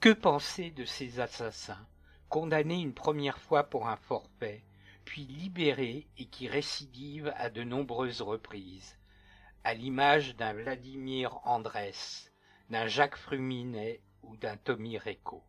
Que 0.00 0.12
penser 0.12 0.70
de 0.70 0.84
ces 0.84 1.20
assassins, 1.20 1.86
condamnés 2.28 2.80
une 2.80 2.94
première 2.94 3.38
fois 3.38 3.64
pour 3.64 3.88
un 3.88 3.96
forfait, 3.96 4.64
puis 5.04 5.24
libérés 5.24 6.06
et 6.18 6.26
qui 6.26 6.48
récidivent 6.48 7.32
à 7.36 7.50
de 7.50 7.62
nombreuses 7.62 8.22
reprises, 8.22 8.96
à 9.64 9.74
l'image 9.74 10.36
d'un 10.36 10.52
Vladimir 10.52 11.40
Andrès, 11.44 12.32
d'un 12.70 12.86
Jacques 12.86 13.16
Fruminet 13.16 14.00
ou 14.22 14.36
d'un 14.36 14.56
Tommy 14.56 14.98
Reco. 14.98 15.42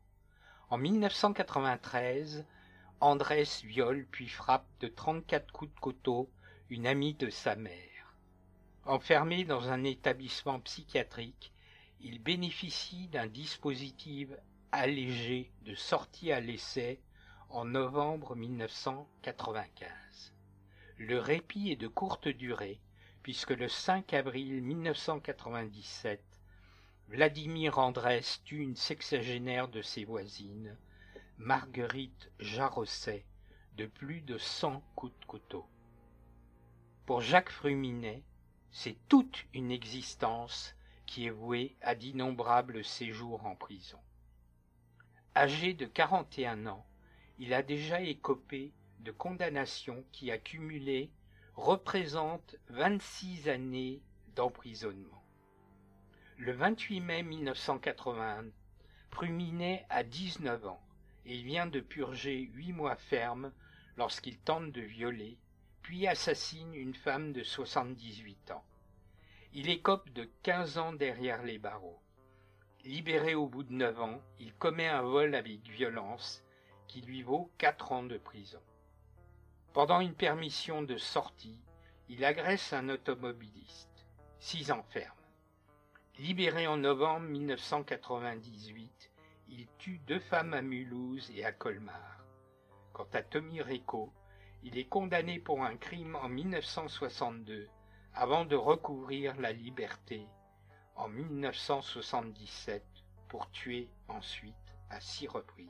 En 0.69 0.77
1993, 0.77 2.45
Andrès 2.99 3.63
viole 3.63 4.07
puis 4.09 4.27
frappe 4.27 4.67
de 4.79 4.87
34 4.87 5.51
coups 5.51 5.73
de 5.73 5.79
couteau 5.79 6.29
une 6.69 6.87
amie 6.87 7.13
de 7.13 7.29
sa 7.29 7.55
mère. 7.55 8.15
Enfermé 8.85 9.43
dans 9.43 9.69
un 9.69 9.83
établissement 9.83 10.59
psychiatrique, 10.59 11.53
il 12.01 12.19
bénéficie 12.19 13.07
d'un 13.07 13.27
dispositif 13.27 14.29
allégé 14.71 15.51
de 15.61 15.75
sortie 15.75 16.31
à 16.31 16.39
l'essai 16.39 16.99
en 17.53 17.65
novembre 17.65 18.35
1995. 18.35 20.33
Le 20.97 21.19
répit 21.19 21.71
est 21.71 21.75
de 21.75 21.87
courte 21.87 22.27
durée, 22.27 22.79
puisque 23.21 23.51
le 23.51 23.67
5 23.67 24.11
avril 24.15 24.63
1997, 24.63 26.19
Vladimir 27.09 27.77
Andrès 27.77 28.41
tue 28.43 28.57
une 28.57 28.75
sexagénaire 28.75 29.67
de 29.67 29.83
ses 29.83 30.03
voisines, 30.03 30.75
Marguerite 31.37 32.31
Jarosset, 32.39 33.23
de 33.77 33.85
plus 33.85 34.21
de 34.21 34.39
cent 34.39 34.81
coups 34.95 35.13
de 35.19 35.25
couteau. 35.25 35.67
Pour 37.05 37.21
Jacques 37.21 37.51
Fruminet, 37.51 38.23
c'est 38.71 38.97
toute 39.09 39.45
une 39.53 39.69
existence 39.69 40.73
qui 41.05 41.27
est 41.27 41.29
vouée 41.29 41.75
à 41.83 41.93
d'innombrables 41.93 42.83
séjours 42.83 43.45
en 43.45 43.55
prison. 43.55 43.99
Âgé 45.35 45.75
de 45.75 45.85
41 45.85 46.65
ans, 46.65 46.83
il 47.39 47.53
a 47.53 47.63
déjà 47.63 48.01
écopé 48.01 48.71
de 48.99 49.11
condamnations 49.11 50.03
qui, 50.11 50.31
accumulées, 50.31 51.09
représentent 51.55 52.55
26 52.69 53.49
années 53.49 54.01
d'emprisonnement. 54.35 55.23
Le 56.37 56.51
28 56.51 56.99
mai 56.99 57.23
1981, 57.23 58.45
Pruminet 59.11 59.85
a 59.89 60.03
19 60.03 60.65
ans 60.65 60.81
et 61.25 61.35
il 61.35 61.45
vient 61.45 61.67
de 61.67 61.79
purger 61.79 62.49
huit 62.53 62.73
mois 62.73 62.95
fermes 62.95 63.51
lorsqu'il 63.97 64.37
tente 64.39 64.71
de 64.71 64.81
violer, 64.81 65.37
puis 65.81 66.07
assassine 66.07 66.73
une 66.73 66.95
femme 66.95 67.33
de 67.33 67.43
78 67.43 68.51
ans. 68.51 68.65
Il 69.53 69.69
écope 69.69 70.09
de 70.09 70.27
15 70.41 70.77
ans 70.79 70.93
derrière 70.93 71.43
les 71.43 71.59
barreaux. 71.59 72.01
Libéré 72.83 73.35
au 73.35 73.47
bout 73.47 73.63
de 73.63 73.73
9 73.73 74.01
ans, 74.01 74.21
il 74.39 74.53
commet 74.55 74.87
un 74.87 75.03
vol 75.03 75.35
avec 75.35 75.67
violence 75.69 76.43
qui 76.87 77.01
lui 77.01 77.21
vaut 77.23 77.51
4 77.57 77.91
ans 77.91 78.03
de 78.03 78.17
prison. 78.17 78.61
Pendant 79.73 79.99
une 79.99 80.13
permission 80.13 80.81
de 80.81 80.97
sortie, 80.97 81.59
il 82.09 82.23
agresse 82.25 82.73
un 82.73 82.89
automobiliste. 82.89 84.05
6 84.39 84.71
ans 84.71 84.85
ferme. 84.89 85.15
Libéré 86.19 86.67
en 86.67 86.77
novembre 86.77 87.27
1998, 87.27 89.11
il 89.49 89.67
tue 89.79 89.97
deux 89.99 90.19
femmes 90.19 90.53
à 90.53 90.61
Mulhouse 90.61 91.31
et 91.35 91.43
à 91.43 91.51
Colmar. 91.51 92.23
Quant 92.91 93.07
à 93.13 93.23
Tommy 93.23 93.61
Rico, 93.61 94.13
il 94.61 94.77
est 94.77 94.87
condamné 94.87 95.39
pour 95.39 95.63
un 95.63 95.75
crime 95.75 96.15
en 96.15 96.29
1962 96.29 97.67
avant 98.13 98.45
de 98.45 98.55
recouvrir 98.55 99.35
la 99.41 99.51
liberté 99.51 100.27
en 100.95 101.07
1977 101.07 102.83
pour 103.27 103.49
tuer 103.49 103.89
ensuite 104.07 104.53
à 104.89 104.99
six 104.99 105.27
reprises. 105.27 105.69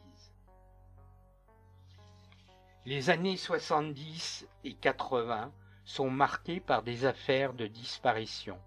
Les 2.85 3.09
années 3.09 3.37
70 3.37 4.45
et 4.65 4.73
80 4.73 5.53
sont 5.85 6.09
marquées 6.09 6.59
par 6.59 6.83
des 6.83 7.05
affaires 7.05 7.53
de 7.53 7.65
disparition, 7.65 8.59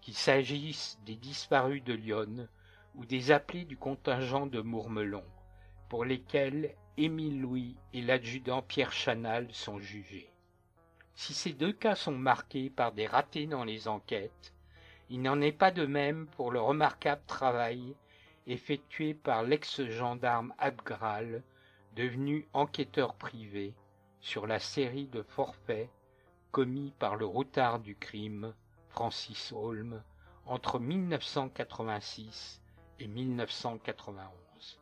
qu'il 0.00 0.14
s'agisse 0.14 0.98
des 1.06 1.14
disparus 1.14 1.84
de 1.84 1.92
Lyon 1.92 2.48
ou 2.96 3.06
des 3.06 3.30
appelés 3.30 3.64
du 3.64 3.76
contingent 3.76 4.46
de 4.46 4.60
Mourmelon, 4.60 5.22
pour 5.88 6.04
lesquels 6.04 6.74
Émile 6.96 7.40
Louis 7.40 7.76
et 7.92 8.02
l'adjudant 8.02 8.62
Pierre 8.62 8.92
Chanal 8.92 9.46
sont 9.52 9.78
jugés. 9.78 10.32
Si 11.14 11.32
ces 11.32 11.52
deux 11.52 11.72
cas 11.72 11.94
sont 11.94 12.10
marqués 12.10 12.68
par 12.68 12.90
des 12.90 13.06
ratés 13.06 13.46
dans 13.46 13.62
les 13.62 13.86
enquêtes, 13.86 14.52
il 15.08 15.22
n'en 15.22 15.40
est 15.40 15.52
pas 15.52 15.70
de 15.70 15.86
même 15.86 16.26
pour 16.36 16.50
le 16.50 16.60
remarquable 16.60 17.22
travail 17.28 17.94
effectué 18.48 19.14
par 19.14 19.44
l'ex-gendarme 19.44 20.52
Abgral, 20.58 21.44
devenu 21.94 22.48
enquêteur 22.52 23.14
privé, 23.14 23.74
sur 24.20 24.46
la 24.46 24.58
série 24.58 25.08
de 25.08 25.22
forfaits 25.22 25.90
commis 26.52 26.92
par 26.98 27.16
le 27.16 27.26
routard 27.26 27.80
du 27.80 27.96
crime, 27.96 28.54
Francis 28.88 29.52
Holm, 29.52 30.02
entre 30.46 30.78
1986 30.78 32.62
et 33.00 33.08
1991. 33.08 34.80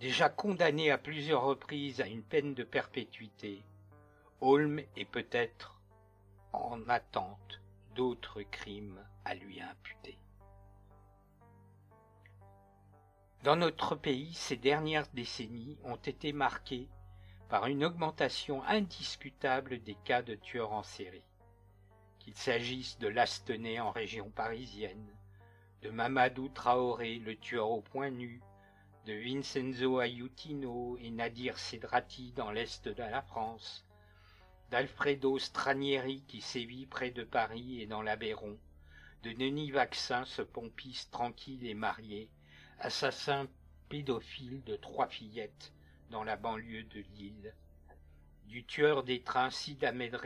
Déjà 0.00 0.28
condamné 0.28 0.90
à 0.90 0.98
plusieurs 0.98 1.42
reprises 1.42 2.00
à 2.00 2.06
une 2.06 2.22
peine 2.22 2.54
de 2.54 2.64
perpétuité, 2.64 3.64
Holm 4.40 4.80
est 4.96 5.10
peut-être 5.10 5.80
en 6.52 6.86
attente 6.88 7.60
d'autres 7.94 8.42
crimes 8.42 9.02
à 9.24 9.34
lui 9.34 9.60
imputer. 9.60 10.18
Dans 13.46 13.54
notre 13.54 13.94
pays, 13.94 14.34
ces 14.34 14.56
dernières 14.56 15.06
décennies 15.14 15.78
ont 15.84 15.94
été 15.94 16.32
marquées 16.32 16.88
par 17.48 17.66
une 17.66 17.84
augmentation 17.84 18.64
indiscutable 18.64 19.80
des 19.84 19.94
cas 19.94 20.20
de 20.20 20.34
tueurs 20.34 20.72
en 20.72 20.82
série, 20.82 21.22
qu'il 22.18 22.34
s'agisse 22.34 22.98
de 22.98 23.06
Lastenay 23.06 23.78
en 23.78 23.92
région 23.92 24.30
parisienne, 24.30 25.06
de 25.82 25.90
Mamadou 25.90 26.48
Traoré, 26.48 27.20
le 27.20 27.36
tueur 27.36 27.70
au 27.70 27.82
point 27.82 28.10
nu, 28.10 28.40
de 29.04 29.12
Vincenzo 29.12 30.00
Aiutino 30.00 30.98
et 31.00 31.12
Nadir 31.12 31.56
Sedrati 31.56 32.32
dans 32.32 32.50
l'est 32.50 32.88
de 32.88 33.00
la 33.00 33.22
France, 33.22 33.86
d'Alfredo 34.72 35.38
Stranieri 35.38 36.24
qui 36.26 36.40
sévit 36.40 36.86
près 36.86 37.12
de 37.12 37.22
Paris 37.22 37.80
et 37.80 37.86
dans 37.86 38.02
l'Aveyron, 38.02 38.58
de 39.22 39.30
Denis 39.30 39.70
Vaccin, 39.70 40.24
ce 40.24 40.42
pompiste 40.42 41.12
tranquille 41.12 41.64
et 41.64 41.74
marié, 41.74 42.28
assassin 42.78 43.48
pédophile 43.88 44.62
de 44.64 44.76
trois 44.76 45.08
fillettes 45.08 45.72
dans 46.10 46.24
la 46.24 46.36
banlieue 46.36 46.84
de 46.84 47.04
Lille, 47.16 47.54
du 48.46 48.64
tueur 48.64 49.02
des 49.02 49.22
trains 49.22 49.50
Sid 49.50 49.82
Ahmed 49.82 50.16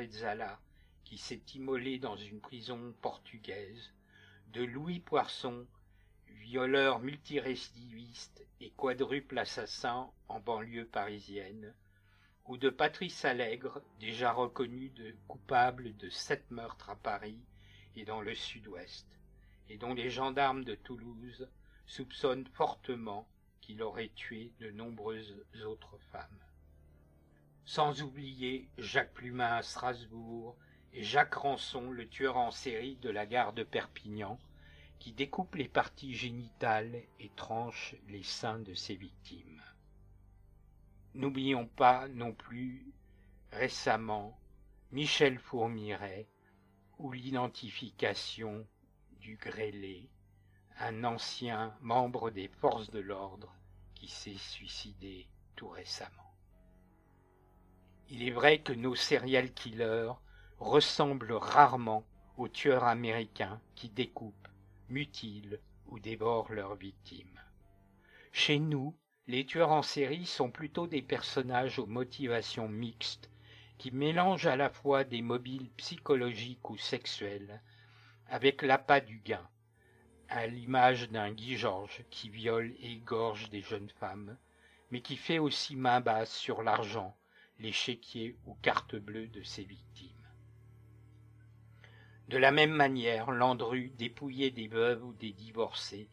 qui 1.04 1.16
s'est 1.16 1.42
immolé 1.54 1.98
dans 1.98 2.16
une 2.16 2.40
prison 2.40 2.94
portugaise, 3.00 3.92
de 4.48 4.64
Louis 4.64 5.00
Poisson, 5.00 5.66
violeur 6.26 6.98
multirécidiviste 6.98 8.44
et 8.60 8.70
quadruple 8.70 9.38
assassin 9.38 10.10
en 10.28 10.40
banlieue 10.40 10.86
parisienne, 10.86 11.72
ou 12.46 12.56
de 12.56 12.68
Patrice 12.68 13.24
Allègre, 13.24 13.80
déjà 14.00 14.32
reconnu 14.32 14.92
coupable 15.28 15.96
de 15.96 16.08
sept 16.08 16.50
meurtres 16.50 16.90
à 16.90 16.96
Paris 16.96 17.38
et 17.94 18.04
dans 18.04 18.20
le 18.20 18.34
sud-ouest, 18.34 19.06
et 19.68 19.78
dont 19.78 19.94
les 19.94 20.10
gendarmes 20.10 20.64
de 20.64 20.74
Toulouse 20.74 21.48
soupçonnent 21.86 22.46
fortement 22.52 23.28
qu'il 23.60 23.82
aurait 23.82 24.12
tué 24.14 24.52
de 24.60 24.70
nombreuses 24.70 25.44
autres 25.64 25.98
femmes. 26.10 26.44
Sans 27.64 28.02
oublier 28.02 28.68
Jacques 28.78 29.14
Plumin 29.14 29.56
à 29.56 29.62
Strasbourg 29.62 30.56
et 30.92 31.02
Jacques 31.02 31.34
Rançon, 31.34 31.90
le 31.90 32.08
tueur 32.08 32.36
en 32.36 32.50
série 32.50 32.96
de 32.96 33.10
la 33.10 33.26
gare 33.26 33.52
de 33.52 33.62
Perpignan, 33.62 34.38
qui 34.98 35.12
découpe 35.12 35.54
les 35.54 35.68
parties 35.68 36.14
génitales 36.14 37.02
et 37.18 37.30
tranche 37.36 37.94
les 38.08 38.22
seins 38.22 38.58
de 38.58 38.74
ses 38.74 38.96
victimes. 38.96 39.62
N'oublions 41.14 41.66
pas 41.66 42.08
non 42.08 42.32
plus 42.32 42.86
récemment 43.52 44.38
Michel 44.92 45.38
Fourmiret 45.38 46.28
ou 46.98 47.12
l'identification 47.12 48.66
du 49.20 49.36
grêlé, 49.36 50.10
un 50.80 51.04
ancien 51.04 51.74
membre 51.82 52.30
des 52.30 52.48
forces 52.48 52.90
de 52.90 53.00
l'ordre 53.00 53.54
qui 53.94 54.08
s'est 54.08 54.38
suicidé 54.38 55.28
tout 55.54 55.68
récemment. 55.68 56.34
Il 58.08 58.26
est 58.26 58.30
vrai 58.30 58.60
que 58.60 58.72
nos 58.72 58.94
serial 58.94 59.52
killers 59.52 60.12
ressemblent 60.58 61.34
rarement 61.34 62.04
aux 62.38 62.48
tueurs 62.48 62.84
américains 62.84 63.60
qui 63.74 63.90
découpent, 63.90 64.48
mutilent 64.88 65.60
ou 65.86 65.98
dévorent 65.98 66.52
leurs 66.52 66.76
victimes. 66.76 67.40
Chez 68.32 68.58
nous, 68.58 68.96
les 69.26 69.44
tueurs 69.44 69.72
en 69.72 69.82
série 69.82 70.24
sont 70.24 70.50
plutôt 70.50 70.86
des 70.86 71.02
personnages 71.02 71.78
aux 71.78 71.86
motivations 71.86 72.68
mixtes 72.68 73.30
qui 73.76 73.90
mélangent 73.90 74.46
à 74.46 74.56
la 74.56 74.70
fois 74.70 75.04
des 75.04 75.20
mobiles 75.20 75.70
psychologiques 75.76 76.70
ou 76.70 76.78
sexuels 76.78 77.62
avec 78.28 78.62
l'appât 78.62 79.00
du 79.00 79.18
gain, 79.18 79.46
à 80.30 80.46
l'image 80.46 81.10
d'un 81.10 81.32
Guy 81.32 81.56
Georges 81.56 82.04
qui 82.08 82.30
viole 82.30 82.72
et 82.80 82.92
égorge 82.92 83.50
des 83.50 83.62
jeunes 83.62 83.90
femmes, 83.98 84.36
mais 84.90 85.00
qui 85.00 85.16
fait 85.16 85.40
aussi 85.40 85.74
main 85.74 86.00
basse 86.00 86.32
sur 86.32 86.62
l'argent, 86.62 87.16
les 87.58 87.74
ou 88.46 88.54
cartes 88.62 88.96
bleues 88.96 89.26
de 89.26 89.42
ses 89.42 89.64
victimes. 89.64 90.08
De 92.28 92.38
la 92.38 92.52
même 92.52 92.72
manière, 92.72 93.32
Landru 93.32 93.90
dépouillait 93.98 94.52
des 94.52 94.68
veuves 94.68 95.04
ou 95.04 95.12
des 95.14 95.32
divorcés, 95.32 96.08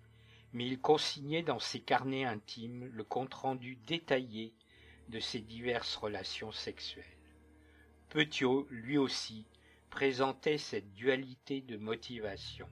mais 0.51 0.65
il 0.65 0.79
consignait 0.79 1.43
dans 1.43 1.59
ses 1.59 1.79
carnets 1.79 2.25
intimes 2.25 2.89
le 2.91 3.03
compte-rendu 3.03 3.77
détaillé 3.85 4.51
de 5.09 5.19
ses 5.19 5.41
diverses 5.41 5.95
relations 5.95 6.51
sexuelles. 6.51 7.05
Petiot, 8.09 8.67
lui 8.71 8.97
aussi, 8.97 9.45
présentait 9.91 10.57
cette 10.57 10.91
dualité 10.95 11.61
de 11.61 11.77
motivation. 11.77 12.67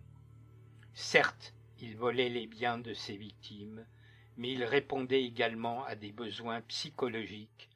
Certes, 0.98 1.54
il 1.80 1.98
volait 1.98 2.30
les 2.30 2.48
biens 2.48 2.78
de 2.78 2.94
ses 2.94 3.18
victimes, 3.18 3.86
mais 4.38 4.54
il 4.54 4.64
répondait 4.64 5.26
également 5.26 5.84
à 5.84 5.96
des 5.96 6.14
besoins 6.14 6.62
psychologiques 6.62 7.70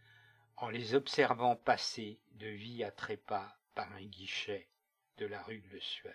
en 0.55 0.69
les 0.69 0.95
observant 0.95 1.57
passer 1.57 2.17
de 2.35 2.47
vie 2.47 2.81
à 2.81 2.91
trépas 2.91 3.57
par 3.75 3.91
un 3.91 4.05
guichet 4.05 4.69
de 5.17 5.25
la 5.25 5.43
rue 5.43 5.59
de 5.59 5.73
Le 5.73 5.81
Sueur. 5.81 6.13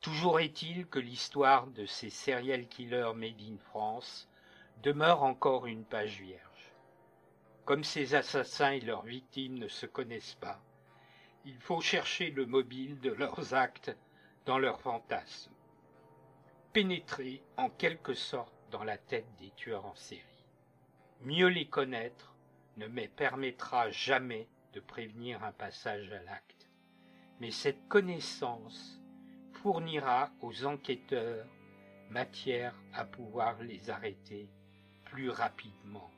Toujours 0.00 0.40
est-il 0.40 0.88
que 0.88 0.98
l'histoire 0.98 1.68
de 1.68 1.86
ces 1.86 2.10
serial 2.10 2.66
killers 2.66 3.12
made 3.14 3.40
in 3.40 3.58
France 3.58 4.28
demeure 4.82 5.22
encore 5.22 5.66
une 5.66 5.84
page 5.84 6.20
vierge. 6.20 6.72
Comme 7.64 7.84
ces 7.84 8.16
assassins 8.16 8.72
et 8.72 8.80
leurs 8.80 9.04
victimes 9.04 9.58
ne 9.60 9.68
se 9.68 9.86
connaissent 9.86 10.38
pas, 10.40 10.60
il 11.44 11.58
faut 11.60 11.80
chercher 11.80 12.30
le 12.30 12.46
mobile 12.46 12.98
de 12.98 13.12
leurs 13.12 13.54
actes 13.54 13.96
dans 14.48 14.58
leurs 14.58 14.80
fantasmes, 14.80 15.52
pénétrer 16.72 17.40
en 17.56 17.70
quelque 17.70 18.14
sorte 18.14 18.52
dans 18.72 18.82
la 18.82 18.98
tête 18.98 19.28
des 19.38 19.50
tueurs 19.50 19.86
en 19.86 19.94
série. 19.94 20.24
Mieux 21.20 21.48
les 21.48 21.68
connaître 21.68 22.34
ne 22.76 22.88
me 22.88 23.06
permettra 23.06 23.90
jamais 23.90 24.48
de 24.72 24.80
prévenir 24.80 25.44
un 25.44 25.52
passage 25.52 26.10
à 26.12 26.22
l'acte 26.24 26.58
mais 27.40 27.50
cette 27.50 27.86
connaissance 27.88 29.00
fournira 29.52 30.30
aux 30.40 30.64
enquêteurs 30.64 31.46
matière 32.10 32.74
à 32.94 33.04
pouvoir 33.04 33.62
les 33.62 33.90
arrêter 33.90 34.48
plus 35.04 35.30
rapidement 35.30 36.10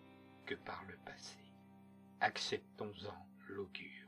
que 0.47 0.55
par 0.55 0.85
le 0.88 0.97
passé. 1.05 1.37
Acceptons-en 2.21 3.27
l'augure. 3.49 4.00